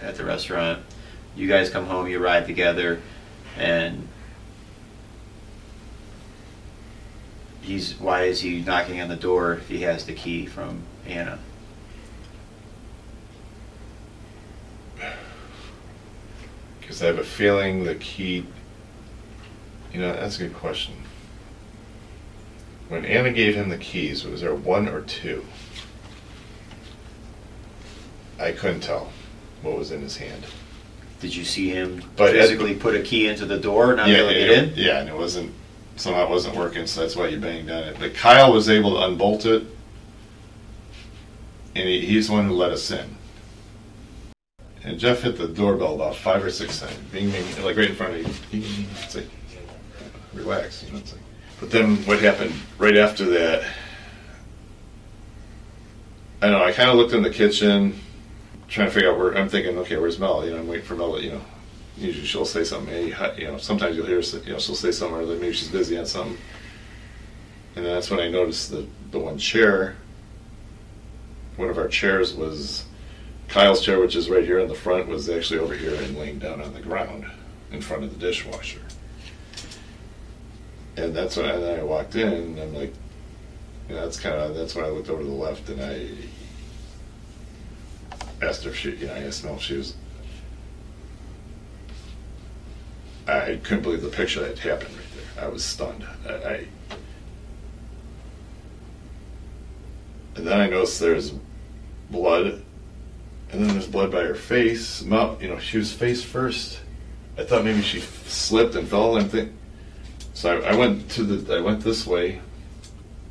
[0.00, 0.82] at the restaurant.
[1.36, 3.02] You guys come home, you ride together,
[3.58, 4.08] and
[7.60, 11.38] he's why is he knocking on the door if he has the key from Anna?
[16.80, 18.44] Because I have a feeling the key.
[19.92, 20.94] You know, that's a good question.
[22.90, 25.46] When Anna gave him the keys, was there one or two?
[28.36, 29.12] I couldn't tell
[29.62, 30.44] what was in his hand.
[31.20, 34.30] Did you see him But physically put a key into the door, not be able
[34.30, 34.72] to get it- in?
[34.74, 35.52] Yeah, and it wasn't
[35.94, 37.96] somehow it wasn't working, so that's why you banged on it.
[38.00, 39.62] But Kyle was able to unbolt it,
[41.76, 43.16] and he, he's the one who let us in.
[44.82, 47.94] And Jeff hit the doorbell about five or six times, bing, bing, like right in
[47.94, 48.24] front of you.
[48.50, 48.86] Bing, bing, bing.
[49.04, 49.28] It's like,
[50.34, 50.98] relax, you know.
[50.98, 51.22] It's like,
[51.60, 53.70] but then what happened right after that?
[56.42, 56.64] I know.
[56.64, 58.00] I kind of looked in the kitchen,
[58.66, 59.36] trying to figure out where.
[59.36, 60.44] I'm thinking, okay, where's Mel?
[60.44, 61.20] You know, I'm waiting for Mel.
[61.20, 61.40] You know,
[61.98, 63.08] usually she'll say something.
[63.08, 66.06] You know, sometimes you'll hear, you know, she'll say something, or maybe she's busy on
[66.06, 66.38] something.
[67.76, 69.96] And then that's when I noticed the the one chair.
[71.56, 72.86] One of our chairs was
[73.48, 76.38] Kyle's chair, which is right here in the front, was actually over here and laying
[76.38, 77.26] down on the ground
[77.70, 78.80] in front of the dishwasher.
[80.96, 82.92] And that's when and then I walked in, and I'm like,
[83.88, 86.08] that's kind of that's when I looked over to the left, and I
[88.44, 89.94] asked her if she, you know, I asked Mel if she was.
[93.26, 95.44] I couldn't believe the picture that happened right there.
[95.44, 96.04] I was stunned.
[96.26, 96.66] I, I
[100.36, 101.32] and then I noticed there's
[102.10, 102.64] blood, and
[103.52, 105.02] then there's blood by her face.
[105.02, 106.80] Mouth, you know, she was face first.
[107.36, 109.16] I thought maybe she slipped and fell.
[109.16, 109.52] And think,
[110.40, 112.40] so I, went to the, I went this way,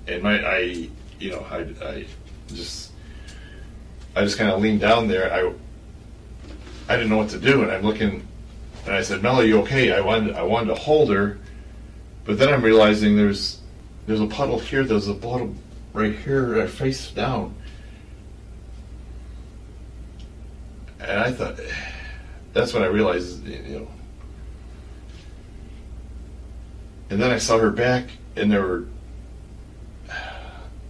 [0.05, 2.05] and my, I, you know, I, I
[2.49, 2.91] just,
[4.15, 5.33] I just kind of leaned down there.
[5.33, 5.51] I,
[6.87, 8.27] I didn't know what to do, and I'm looking,
[8.85, 11.39] and I said, "Mel, are you okay?" I wanted, I wanted to hold her,
[12.25, 13.59] but then I'm realizing there's,
[14.05, 14.83] there's a puddle here.
[14.83, 15.55] There's a puddle
[15.93, 17.55] right here, face down.
[20.99, 21.59] And I thought,
[22.53, 23.87] that's when I realized, you know,
[27.09, 28.85] And then I saw her back, and there were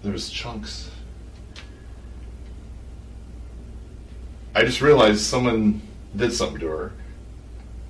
[0.03, 0.89] there was chunks.
[4.55, 5.81] I just realized someone
[6.15, 6.91] did something to her.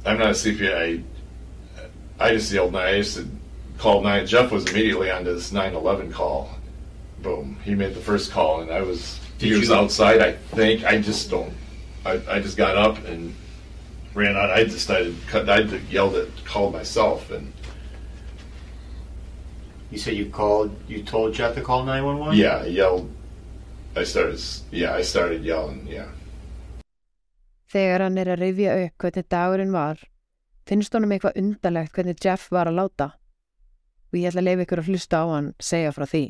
[0.06, 1.04] I'm not a CPI.
[2.20, 2.76] I just yelled.
[2.76, 3.22] I just
[3.78, 4.28] called nine.
[4.28, 6.50] Jeff was immediately on this 911 call.
[7.22, 7.58] Boom.
[7.64, 9.20] He made the first call, and I was.
[9.40, 10.22] he Did was you- outside.
[10.22, 10.84] I think.
[10.84, 11.54] I just don't.
[12.06, 13.34] I, I just got up and
[14.14, 14.52] ran out.
[14.52, 15.16] I decided.
[15.34, 16.30] I yelled it.
[16.46, 17.52] Called myself, and
[19.92, 22.38] You said you called, you told Jeff to call 911?
[22.38, 23.10] yeah, I yelled.
[23.96, 24.40] I started.
[24.72, 25.88] Yeah, I started yelling.
[25.88, 26.10] Yeah.
[27.74, 30.02] Þegar hann er að rifja upp hvernig dagurinn var,
[30.70, 33.12] finnst honum eitthvað undarlegt hvernig Jeff var að láta.
[34.10, 36.26] Og ég ætla að leifa ykkur að hlusta á hann segja frá því.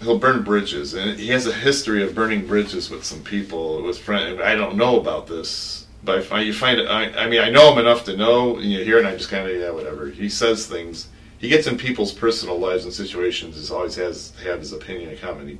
[0.00, 3.82] he'll burn bridges, and he has a history of burning bridges with some people.
[3.82, 6.86] With friends, I don't know about this, but I find you find it.
[6.88, 8.56] I, I mean, I know him enough to know.
[8.56, 10.08] And you hear, it and I just kind of yeah, whatever.
[10.08, 11.08] He says things.
[11.38, 13.56] He gets in people's personal lives and situations.
[13.56, 15.48] Is always has have his opinion and comment.
[15.48, 15.58] He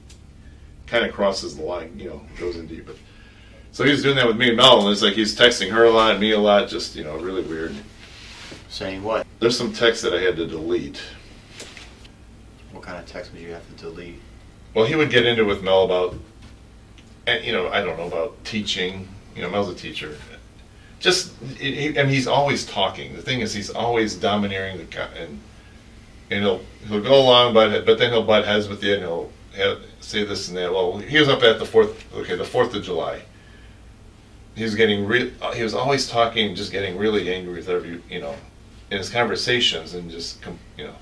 [0.86, 2.86] kind of crosses the line, you know, goes in deep.
[2.86, 2.96] But
[3.72, 5.84] so he was doing that with me and Mel, and it's like he's texting her
[5.84, 7.74] a lot, me a lot, just you know, really weird.
[8.68, 9.26] Saying what?
[9.38, 11.00] There's some texts that I had to delete.
[12.72, 14.20] What kind of text would you have to delete?
[14.74, 16.14] Well, he would get into it with Mel about,
[17.26, 19.08] and you know, I don't know about teaching.
[19.34, 20.16] You know, Mel's a teacher.
[20.98, 23.14] Just, and he's always talking.
[23.14, 25.38] The thing is, he's always domineering the and
[26.30, 29.30] and he'll he'll go along, but but then he'll butt heads with you, and he'll
[29.56, 30.72] have, say this and that.
[30.72, 32.12] Well, he was up at the fourth.
[32.14, 33.22] Okay, the Fourth of July.
[34.54, 35.10] He was getting
[35.54, 38.34] He was always talking, just getting really angry with every you know,
[38.90, 40.38] in his conversations, and just
[40.76, 40.94] you know,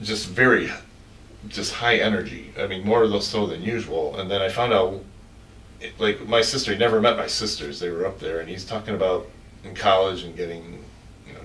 [0.00, 0.70] just very
[1.48, 2.52] just high energy.
[2.58, 4.18] I mean, more so than usual.
[4.18, 5.02] And then I found out,
[5.98, 7.80] like my sister, he never met my sisters.
[7.80, 9.26] They were up there, and he's talking about
[9.64, 10.84] in college and getting,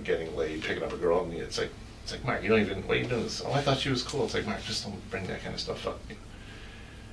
[0.08, 1.24] getting laid, picking up a girl.
[1.24, 1.70] And it's like,
[2.04, 2.88] it's like Mark, you don't even.
[2.88, 3.42] What are you doing this?
[3.46, 4.26] Oh, I thought she was cool.
[4.26, 6.00] It's like Mark, just don't bring that kind of stuff up.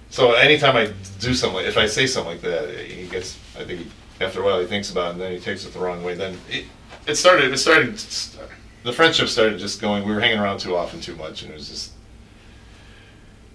[0.09, 3.37] So anytime I do something, like, if I say something like that, he gets.
[3.59, 3.87] I think
[4.21, 6.15] after a while he thinks about it, and then he takes it the wrong way.
[6.15, 6.67] Then it,
[7.07, 7.53] it started.
[7.53, 7.99] It started.
[8.85, 10.07] The friendship started just going.
[10.07, 11.95] We were hanging around too often, too much, and it was just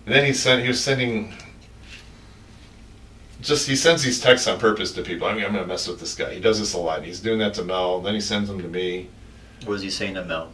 [0.10, 1.32] and then he sent he was sending
[3.42, 5.28] just he sends these texts on purpose to people.
[5.28, 6.34] I mean, I'm gonna mess with this guy.
[6.34, 7.04] He does this a lot.
[7.04, 8.02] He's doing that to Mel.
[8.02, 9.08] Then he sends them to me.
[9.62, 10.52] What was he saying to Mel?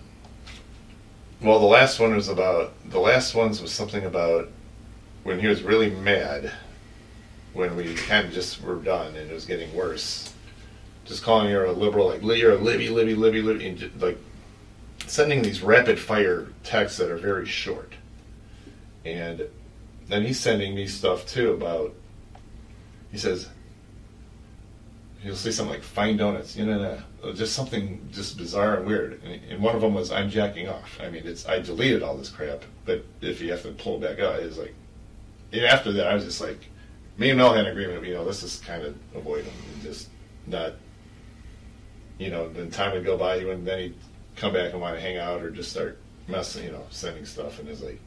[1.41, 4.49] Well, the last one was about the last ones was something about
[5.23, 6.51] when he was really mad
[7.53, 10.33] when we kind of just were done and it was getting worse.
[11.05, 14.17] Just calling her a liberal, like you're a Libby, Libby, Libby, Libby, and ju- like
[15.05, 17.93] sending these rapid fire texts that are very short.
[19.05, 19.47] And
[20.07, 21.93] then he's sending me stuff too about.
[23.11, 23.49] He says.
[25.25, 29.23] He'll say something like "fine donuts," you know, uh, just something just bizarre and weird.
[29.23, 32.29] And, one of them was "I'm jacking off." I mean, it's I deleted all this
[32.29, 34.75] crap, but if you have to pull it back out, it's like.
[35.51, 36.69] And after that, I was just like,
[37.17, 38.05] me and Mel had an agreement.
[38.05, 40.09] You know, let's just kind of avoid him and just
[40.45, 40.73] not.
[42.19, 43.95] You know, then time would go by, and then he'd
[44.35, 47.57] come back and want to hang out or just start messing, you know, sending stuff,
[47.59, 47.99] and it's like.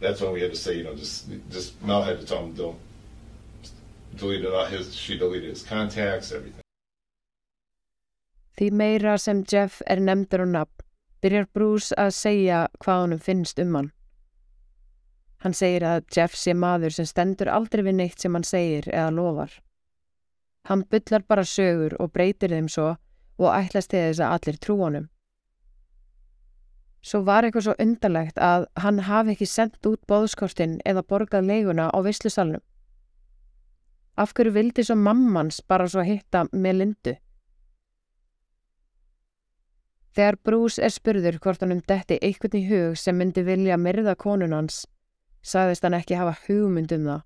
[0.00, 2.52] That's when we had to say, you know, just just Mel had to tell him
[2.52, 2.78] don't
[4.16, 6.62] delete it all his she deleted his contacts, everything.
[8.58, 10.84] Því meira sem Jeff er nefndur á nafn,
[11.22, 13.92] byrjar Bruce að segja hvað honum finnst um hann.
[15.44, 19.12] Hann segir að Jeff sé maður sem stendur aldrei við neitt sem hann segir eða
[19.14, 19.52] lofar.
[20.66, 22.96] Hann bullar bara sögur og breytir þeim svo
[23.38, 25.06] og ætlast til þess að allir trú honum.
[26.98, 31.86] Svo var eitthvað svo undarlegt að hann hafi ekki sendt út bóðskortin eða borgað leiguna
[31.94, 32.64] á veislusalnum.
[34.18, 37.14] Af hverju vildi svo mammans bara svo hitta með lindu?
[40.18, 44.16] Þegar Bruce er spurður hvort hann um detti einhvern í hug sem myndi vilja myrða
[44.18, 44.80] konun hans,
[45.46, 47.22] sagðist hann ekki hafa hugmynd um það.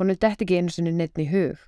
[0.00, 1.60] Honum detti ekki einu sinni neitt í hug.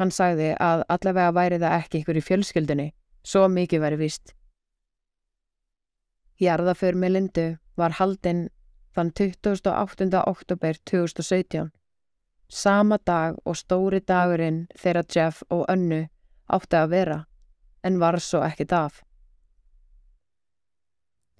[0.00, 2.88] Hann sagði að allavega væri það ekki ykkur í fjölskyldunni,
[3.22, 4.32] svo mikið væri víst.
[6.40, 7.46] Jarðaför með Lindu
[7.76, 8.48] var haldinn
[8.96, 10.08] þann 28.
[10.24, 11.68] oktober 2017,
[12.48, 16.04] sama dag og stóri dagurinn þegar Jeff og Önnu
[16.52, 17.18] átti að vera
[17.84, 19.02] en var svo ekkit af.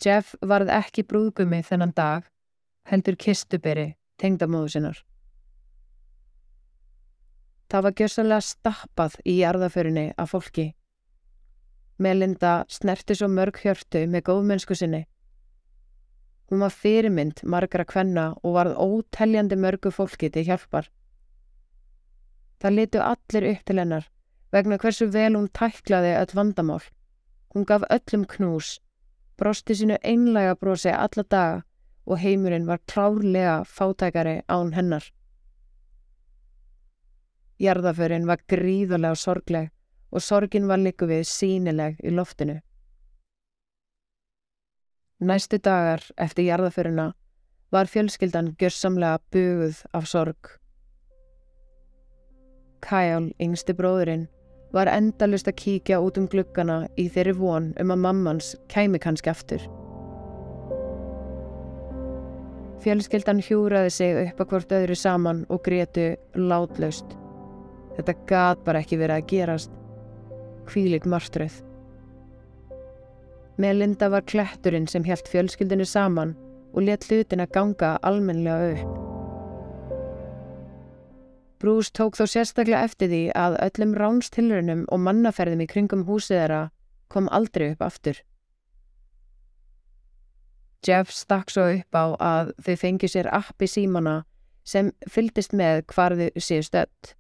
[0.04, 2.24] Jeff varð ekki brúðgumi þennan dag,
[2.90, 4.98] heldur kistuberi tengdamóðu sinnar.
[7.70, 10.74] Það var gjössalega stappað í jarðaförinni af fólki.
[11.98, 15.04] Melinda snerti svo mörg hjörtu með góðmennsku sinni.
[16.50, 20.90] Hún var fyrirmynd margra kvenna og varð óteljandi mörgu fólki til hjálpar.
[22.60, 24.10] Það litu allir upp til hennar
[24.54, 26.82] vegna hversu vel hún tæklaði öll vandamál.
[27.50, 28.78] Hún gaf öllum knús,
[29.38, 31.62] brosti sínu einlega brosi alla daga
[32.06, 35.04] og heimurinn var klárlega fátækari án hennar.
[37.58, 39.70] Jarðaförin var gríðulega sorgleg
[40.10, 42.60] og sorgin var líku við sínileg í loftinu.
[45.22, 47.12] Næstu dagar eftir jarðaförina
[47.70, 50.48] var fjölskyldan gjörsamlega buguð af sorg.
[52.82, 54.26] Kyle, yngsti bróðurinn,
[54.74, 59.30] var endalust að kíkja út um gluggana í þeirri von um að mammans kæmi kannski
[59.30, 59.62] aftur.
[62.84, 67.14] Fjölskyldan hjúraði sig upp að hvort öðru saman og gretu látlaust.
[67.94, 69.78] Þetta gat bara ekki verið að gerast.
[70.68, 71.63] Hvílig martröð.
[73.56, 76.34] Melinda var kletturinn sem helt fjölskyldinu saman
[76.74, 79.00] og let hlutin að ganga almenlega upp.
[81.62, 86.62] Bruce tók þó sérstaklega eftir því að öllum ránstilrunum og mannaferðum í kringum húsið þeirra
[87.08, 88.18] kom aldrei upp aftur.
[90.84, 94.24] Jeff stakk svo upp á að þau fengi sér appi símana
[94.68, 97.14] sem fyldist með hvar þau séu stödd.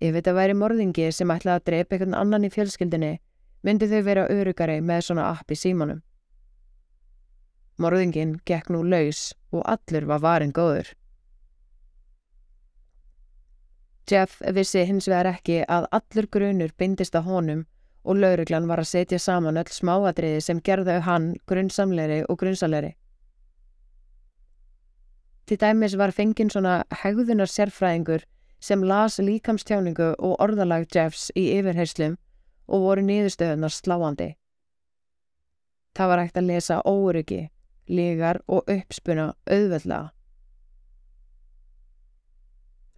[0.00, 3.14] Ef þetta væri morðingi sem ætlaði að drepa einhvern annan í fjölskyldinni,
[3.62, 6.00] myndi þau vera örugari með svona appi símanum.
[7.80, 10.92] Morðingin gekk nú laus og allur var varin góður.
[14.10, 17.66] Jeff vissi hins vegar ekki að allur grunur bindist að honum
[18.04, 22.94] og lauruglan var að setja saman öll smáadriði sem gerðu hann grunnsamleiri og grunnsalegri.
[25.46, 28.24] Til dæmis var fenginn svona hegðunar sérfræðingur
[28.60, 32.16] sem las líkamstjáningu og orðalag Jeffs í yfirheyslum
[32.70, 34.30] og voru niðurstöðunar sláandi.
[35.96, 37.42] Það var hægt að lesa óryggi,
[37.90, 40.10] lígar og uppspuna auðveldlega.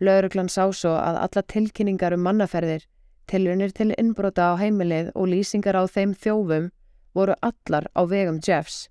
[0.02, 2.84] Lauruglan sá svo að alla tilkynningar um mannaferðir,
[3.30, 6.70] tilunir til innbrota á heimilið og lýsingar á þeim þjófum
[7.14, 8.88] voru allar á vegum Jeffs.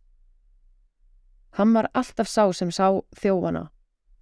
[1.59, 2.87] Hann var alltaf sá sem sá
[3.19, 3.67] þjófana,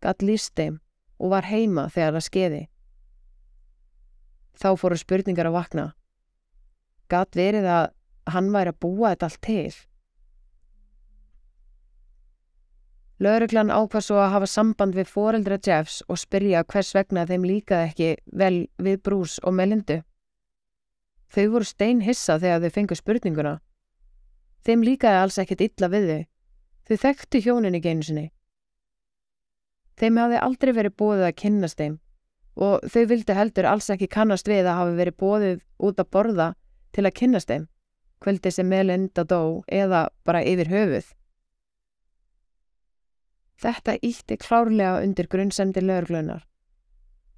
[0.01, 0.79] gatt líst þeim
[1.19, 2.63] og var heima þegar það skeiði.
[4.59, 5.85] Þá fóru spurningar að vakna.
[7.09, 7.85] Gatt verið að
[8.29, 9.77] hann væri að búa þetta allt til.
[13.19, 17.89] Lauruglan ákvað svo að hafa samband við foreldra Jeffs og spyrja hvers vegna þeim líkaði
[17.89, 19.99] ekki vel við Bruce og Melindu.
[21.29, 23.57] Þau voru stein hissa þegar þau fengu spurninguna.
[24.63, 26.21] Þeim líkaði alls ekkit illa við þau.
[26.87, 28.29] Þau þekktu hjónin í geinu sinni.
[29.99, 31.99] Þeim hafi aldrei verið bóðið að kynnast þeim
[32.59, 36.47] og þau vildi heldur alls ekki kannast við að hafi verið bóðið út að borða
[36.95, 37.67] til að kynnast þeim,
[38.23, 41.07] kvöldi sem Melinda dó eða bara yfir höfuð.
[43.59, 46.45] Þetta ítti klárlega undir grunnsendi lögurglönar.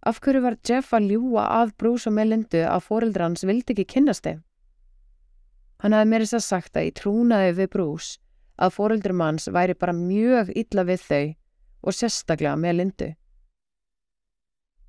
[0.06, 3.86] Af hverju var Jeff að ljúa að Bruce og Melindu að fóreldra hans vildi ekki
[3.96, 4.42] kynast þeim?
[5.82, 8.20] Hann hafði meirist að sagt að í trúnaði við Bruce
[8.62, 11.26] að fóreldrum hans væri bara mjög illa við þau
[11.82, 13.12] og sérstaklega Melindu.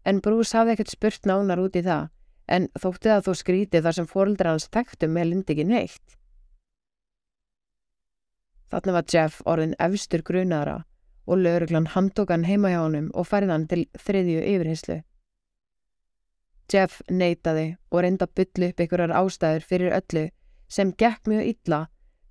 [0.05, 2.11] En Bruce hafði ekkert spurt nánar út í það
[2.53, 6.19] en þótti að þú skrítið þar sem fóreldra hans þekktu Melindu ekki neitt.
[8.73, 10.83] Þannig var Jeff orðin efstur grunaðara
[11.29, 14.99] og lauruglan handtók hann heima hjá honum og færði hann til þriðju yfirheyslu.
[16.73, 20.25] Jeff neytaði og reynda að byllu upp einhverjar ástæður fyrir öllu
[20.73, 21.81] sem gekk mjög illa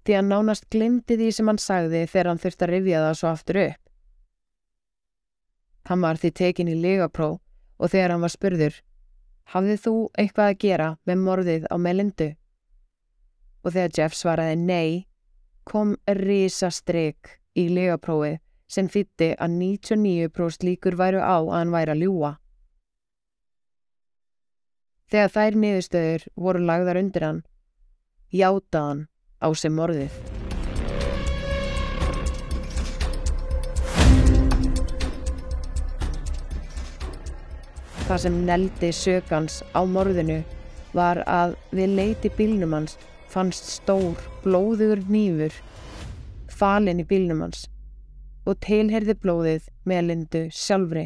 [0.05, 3.31] því hann nánast glimti því sem hann sagði þegar hann þurfti að rifja það svo
[3.31, 3.81] aftur upp.
[5.89, 7.37] Hann var því tekin í legapróf
[7.77, 8.81] og þegar hann var spurður
[9.51, 12.29] hafðið þú eitthvað að gera með morðið á melindu?
[13.61, 15.07] Og þegar Jeff svaraði nei
[15.67, 18.39] kom risa stryk í legaprófið
[18.71, 22.31] sem þýtti að 99% líkur væru á að hann væri að ljúa.
[25.11, 27.41] Þegar þær niðurstöður voru lagðar undir hann,
[28.31, 29.07] játa hann
[29.43, 30.40] á sem morðið.
[38.11, 40.41] Það sem neldi sökans á morðinu
[40.91, 42.97] var að við leiti bílnum hans
[43.31, 45.55] fannst stór, blóðugur nýfur
[46.51, 47.61] falin í bílnum hans
[48.43, 51.05] og tilherði blóðið með lindu sjálfri.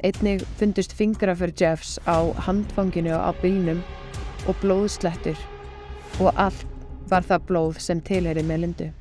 [0.00, 3.84] Einnig fundust fingrafur Jeffs á handfanginu á bylnum
[4.48, 5.36] og blóðslettur
[6.16, 6.68] og allt
[7.12, 8.92] var það blóð sem tilherði með lindu.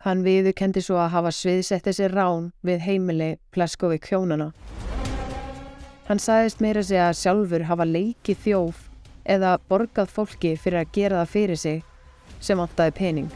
[0.00, 4.46] Hann viðu kendi svo að hafa sviðsett þessi rán við heimili Pleskovík hjónana.
[6.06, 8.78] Hann sagðist meira sig að sjálfur hafa leikið þjóf
[9.34, 11.84] eða borgað fólki fyrir að gera það fyrir sig
[12.40, 13.28] sem vantaði pening.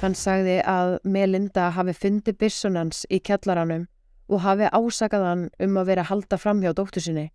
[0.00, 3.84] Hann sagði að Melinda hafi fundið byssunans í kjallaranum
[4.32, 7.28] og hafi ásakað hann um að vera halda fram hjá dóttu sinni.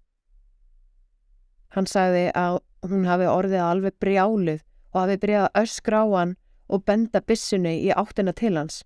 [1.77, 6.35] Hann sagði að hún hafi orðið alveg brjálið og hafi byrjað að öskra á hann
[6.69, 8.83] og benda byssunni í áttina til hans.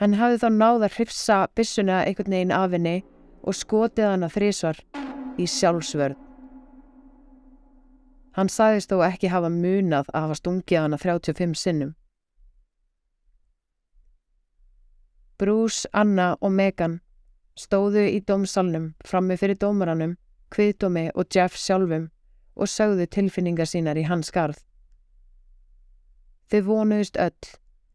[0.00, 2.96] Hann hafi þá náð að hrifsa byssuna einhvern veginn af henni
[3.42, 4.80] og skotið hana þrísvar
[5.38, 6.16] í sjálfsvörð.
[8.34, 11.92] Hann sagðist þó ekki hafa munað að hafa stungið hana 35 sinnum.
[15.38, 16.98] Bruce, Anna og Megan
[17.58, 20.16] stóðu í dómsalnum frammi fyrir dómaranum,
[20.50, 22.08] Kviðdómi og Jeff sjálfum
[22.54, 24.58] og sögðu tilfinningar sínar í hans garð.
[26.50, 27.54] Þau vonuðist öll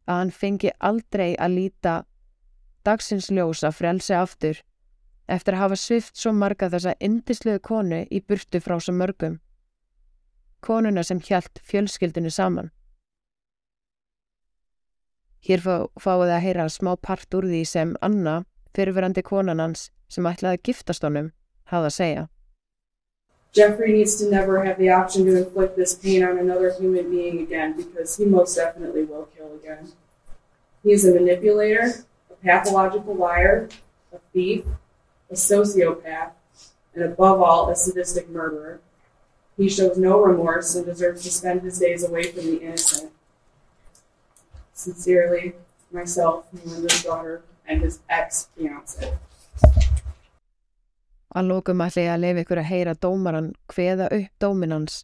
[0.10, 1.94] að hann fengi aldrei að líta
[2.88, 4.64] dagsins ljósa frelsi aftur
[5.30, 9.38] eftir að hafa svift svo marga þessa indisluðu konu í burtu frá svo mörgum.
[10.66, 12.72] Konuna sem hjælt fjölskyldinu saman.
[15.46, 18.42] Hér fá, fáið að heyra smá part úr því sem Anna,
[18.76, 21.32] fyrirverandi konan hans sem ætlaði að giftast honum,
[21.72, 22.26] hafði að segja.
[23.52, 27.40] Jeffrey needs to never have the option to inflict this pain on another human being
[27.40, 29.92] again because he most definitely will kill again.
[30.84, 33.70] He is a manipulator, a pathological liar,
[34.14, 34.66] a thief,
[35.30, 36.32] a sociopath,
[36.94, 38.80] and above all, a sadistic murderer.
[39.58, 43.12] He shows no remorse and deserves to spend his days away from the innocent.
[44.74, 45.54] Sincerely,
[45.92, 49.14] myself, Melinda's daughter, and his ex-fiance.
[51.38, 55.04] Að lókum ætla ég að lefa ykkur að heyra dómaran hveða upp dóminans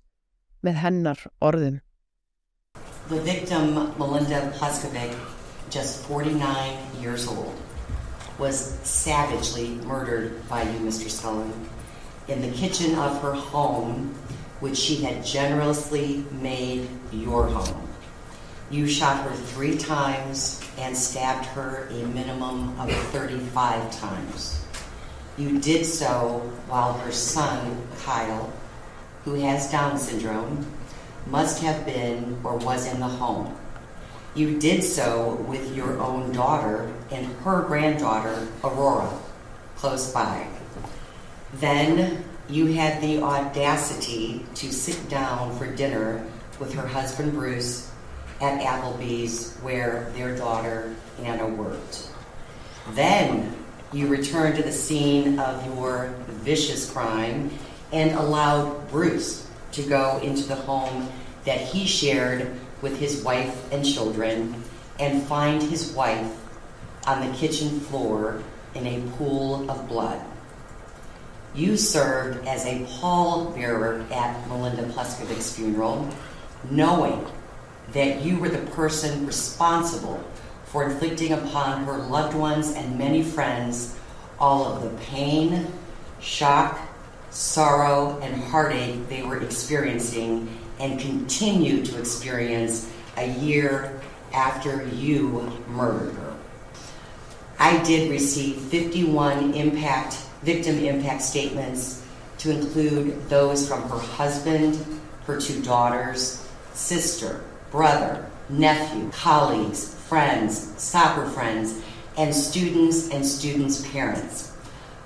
[0.65, 1.81] með hennar orðum.
[3.09, 5.13] The victim, Melinda Pleskovic,
[5.69, 7.53] just 49 years old,
[8.39, 11.11] was savagely murdered by you, Mr.
[11.11, 11.53] Scullen,
[12.27, 14.15] in the kitchen of her home,
[14.61, 17.87] which she had generously made your home.
[18.71, 24.64] You shot her three times and stabbed her a minimum of 35 times.
[25.37, 28.53] You did so while her son, Kyle,
[29.25, 30.65] who has Down syndrome,
[31.27, 33.53] must have been or was in the home.
[34.33, 39.11] You did so with your own daughter and her granddaughter, Aurora,
[39.75, 40.47] close by.
[41.55, 46.25] Then you had the audacity to sit down for dinner
[46.59, 47.91] with her husband, Bruce,
[48.39, 52.09] at Applebee's, where their daughter, Anna, worked.
[52.91, 53.64] Then
[53.95, 57.49] you returned to the scene of your vicious crime
[57.93, 61.07] and allowed Bruce to go into the home
[61.45, 64.61] that he shared with his wife and children
[64.99, 66.29] and find his wife
[67.07, 68.43] on the kitchen floor
[68.73, 70.21] in a pool of blood.
[71.53, 76.09] You served as a pallbearer at Melinda Pleskovic's funeral,
[76.69, 77.25] knowing
[77.93, 80.21] that you were the person responsible
[80.65, 83.97] for inflicting upon her loved ones and many friends
[84.39, 85.67] all of the pain,
[86.19, 86.79] shock,
[87.29, 90.49] sorrow, and heartache they were experiencing
[90.79, 93.99] and continue to experience a year
[94.33, 96.35] after you murdered her.
[97.57, 102.03] I did receive 51 impact victim impact statements
[102.37, 104.77] to include those from her husband,
[105.25, 107.41] her two daughters, sister,
[107.71, 111.81] brother, nephew, colleagues, friends, soccer friends,
[112.17, 114.53] and students and students' parents.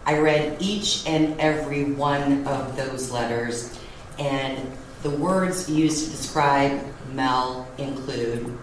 [0.05, 3.75] I read each and every one of those letters,
[4.19, 6.79] and the words used to describe
[7.11, 8.55] Mel include,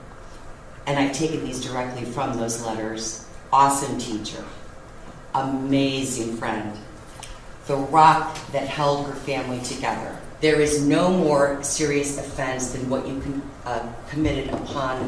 [0.86, 4.44] and I've taken these directly from those letters awesome teacher,
[5.34, 6.78] amazing friend,
[7.66, 10.16] the rock that held her family together.
[10.40, 14.98] There is no more serious offense than what you uh, committed upon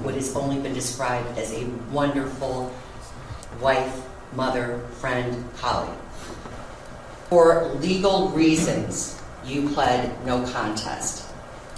[0.00, 2.74] what has only been described as a wonderful
[3.60, 4.02] wife,
[4.34, 5.94] mother, friend, colleague.
[7.28, 11.28] For legal reasons, you pled no contest.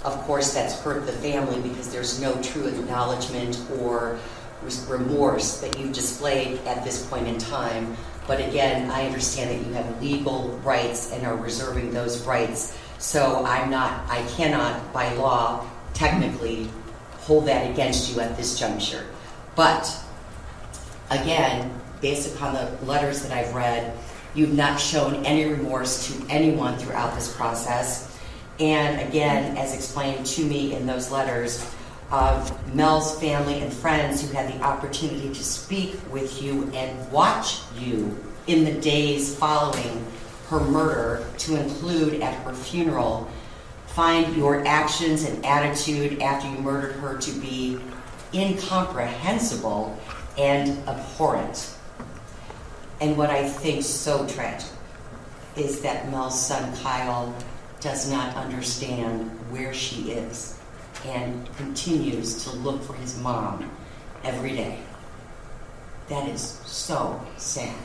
[0.03, 4.17] Of course, that's hurt the family because there's no true acknowledgement or
[4.87, 7.95] remorse that you've displayed at this point in time.
[8.27, 12.75] But again, I understand that you have legal rights and are reserving those rights.
[12.99, 16.69] So I'm not, I cannot, by law, technically
[17.19, 19.05] hold that against you at this juncture.
[19.55, 19.91] But
[21.09, 23.97] again, based upon the letters that I've read,
[24.33, 28.17] you've not shown any remorse to anyone throughout this process.
[28.59, 31.65] And again, as explained to me in those letters,
[32.11, 37.59] of Mel's family and friends who had the opportunity to speak with you and watch
[37.79, 38.17] you
[38.47, 40.05] in the days following
[40.49, 43.29] her murder to include at her funeral
[43.87, 47.79] find your actions and attitude after you murdered her to be
[48.33, 49.97] incomprehensible
[50.37, 51.73] and abhorrent.
[52.99, 54.69] And what I think so tragic
[55.55, 57.33] is that Mel's son Kyle
[57.79, 60.59] does not understand where she is
[61.05, 63.71] and continues to look for his mom
[64.23, 64.79] every day.
[66.09, 67.75] That is so sad.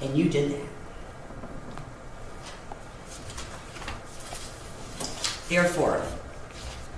[0.00, 0.77] And you did that.
[5.48, 6.02] Therefore,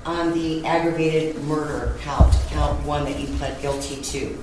[0.05, 4.39] on the aggravated murder count, count one that you pled guilty to,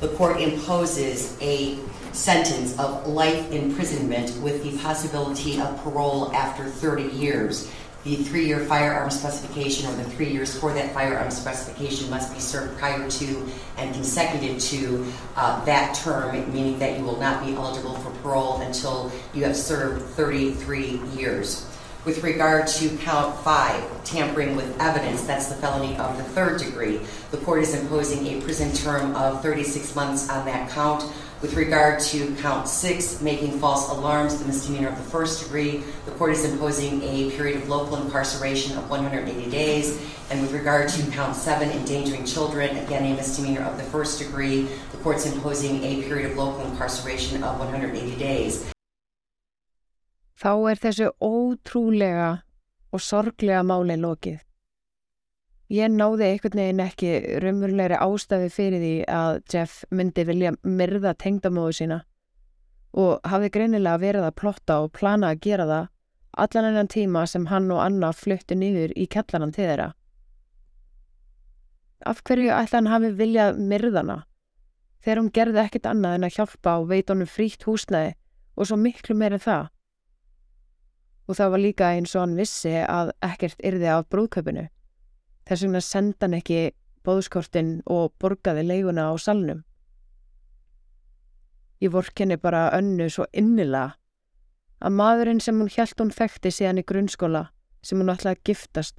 [0.00, 1.78] the court imposes a
[2.12, 7.70] sentence of life imprisonment with the possibility of parole after 30 years.
[8.04, 12.38] The three year firearm specification or the three years for that firearm specification must be
[12.38, 13.48] served prior to
[13.78, 18.60] and consecutive to uh, that term, meaning that you will not be eligible for parole
[18.60, 21.65] until you have served 33 years.
[22.06, 27.00] With regard to count five, tampering with evidence, that's the felony of the third degree.
[27.32, 31.02] The court is imposing a prison term of 36 months on that count.
[31.42, 36.12] With regard to count six, making false alarms, the misdemeanor of the first degree, the
[36.12, 40.00] court is imposing a period of local incarceration of 180 days.
[40.30, 44.68] And with regard to count seven, endangering children, again a misdemeanor of the first degree,
[44.92, 48.72] the court's imposing a period of local incarceration of 180 days.
[50.36, 52.30] Þá er þessu ótrúlega
[52.92, 54.42] og sorglega máli lokið.
[55.72, 57.12] Ég náði einhvern veginn ekki
[57.42, 61.98] raunverulegri ástafi fyrir því að Jeff myndi vilja myrða tengdamóðu sína
[62.96, 65.88] og hafði greinilega verið að plotta og plana að gera það
[66.44, 69.90] allan enn tíma sem hann og Anna fluttu nýður í kellanan til þeirra.
[72.06, 74.20] Af hverju ætla hann hafi viljað myrðana
[75.02, 78.14] þegar hún gerði ekkit annað en að hjálpa og veit honum frítt húsnæði
[78.56, 79.72] og svo miklu meira það?
[81.26, 84.66] Og það var líka eins og hann vissi að ekkert yrði af brúðköpunu.
[85.46, 86.60] Þess vegna senda hann ekki
[87.06, 89.62] bóðskortin og borgaði leiguna á salnum.
[91.82, 93.96] Ég vorkenni bara önnu svo innilega
[94.80, 97.46] að maðurinn sem hún hjælt hún þekkti síðan í grunnskóla
[97.84, 98.98] sem hún ætlaði að giftast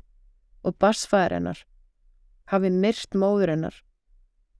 [0.65, 1.59] og barsfæðir hennar
[2.51, 3.81] hafi myrt móður hennar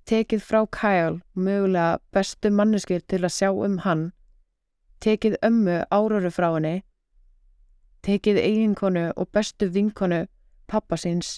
[0.10, 4.12] tekið frá Kyle mögulega bestu manneskir til að sjá um hann
[5.04, 6.76] tekið ömmu áraru frá henni
[8.06, 10.26] tekið eiginkonu og bestu vinkonu
[10.68, 11.38] pappa síns.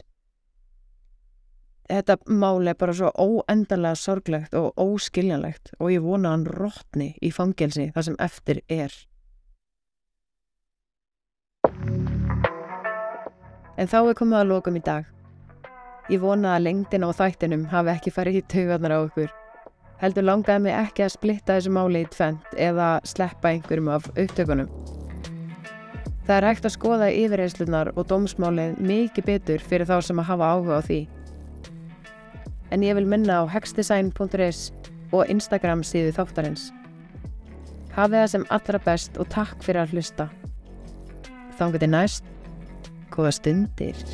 [1.90, 7.32] Þetta mál er bara svo óendanlega sorglegt og óskiljanlegt og ég vona hann rótni í
[7.34, 8.94] fangelsi það sem eftir er.
[13.80, 15.08] En þá er komið að lokum í dag.
[16.12, 19.34] Ég vona að lengdin á þættinum hafi ekki farið í taugarnar á okkur.
[20.00, 24.99] Heldur langaði mig ekki að splitta þessu máli í tvent eða sleppa einhverjum af upptökunum.
[26.30, 30.50] Það er hægt að skoða yfirreyslunar og dómsmálið mikið betur fyrir þá sem að hafa
[30.54, 30.98] áhuga á því.
[32.70, 34.60] En ég vil minna á hexdesign.is
[35.10, 36.68] og Instagram síðu þáttarins.
[37.98, 40.30] Hafið það sem allra best og takk fyrir að hlusta.
[41.58, 42.30] Þá getur næst,
[43.10, 44.06] góða stundir.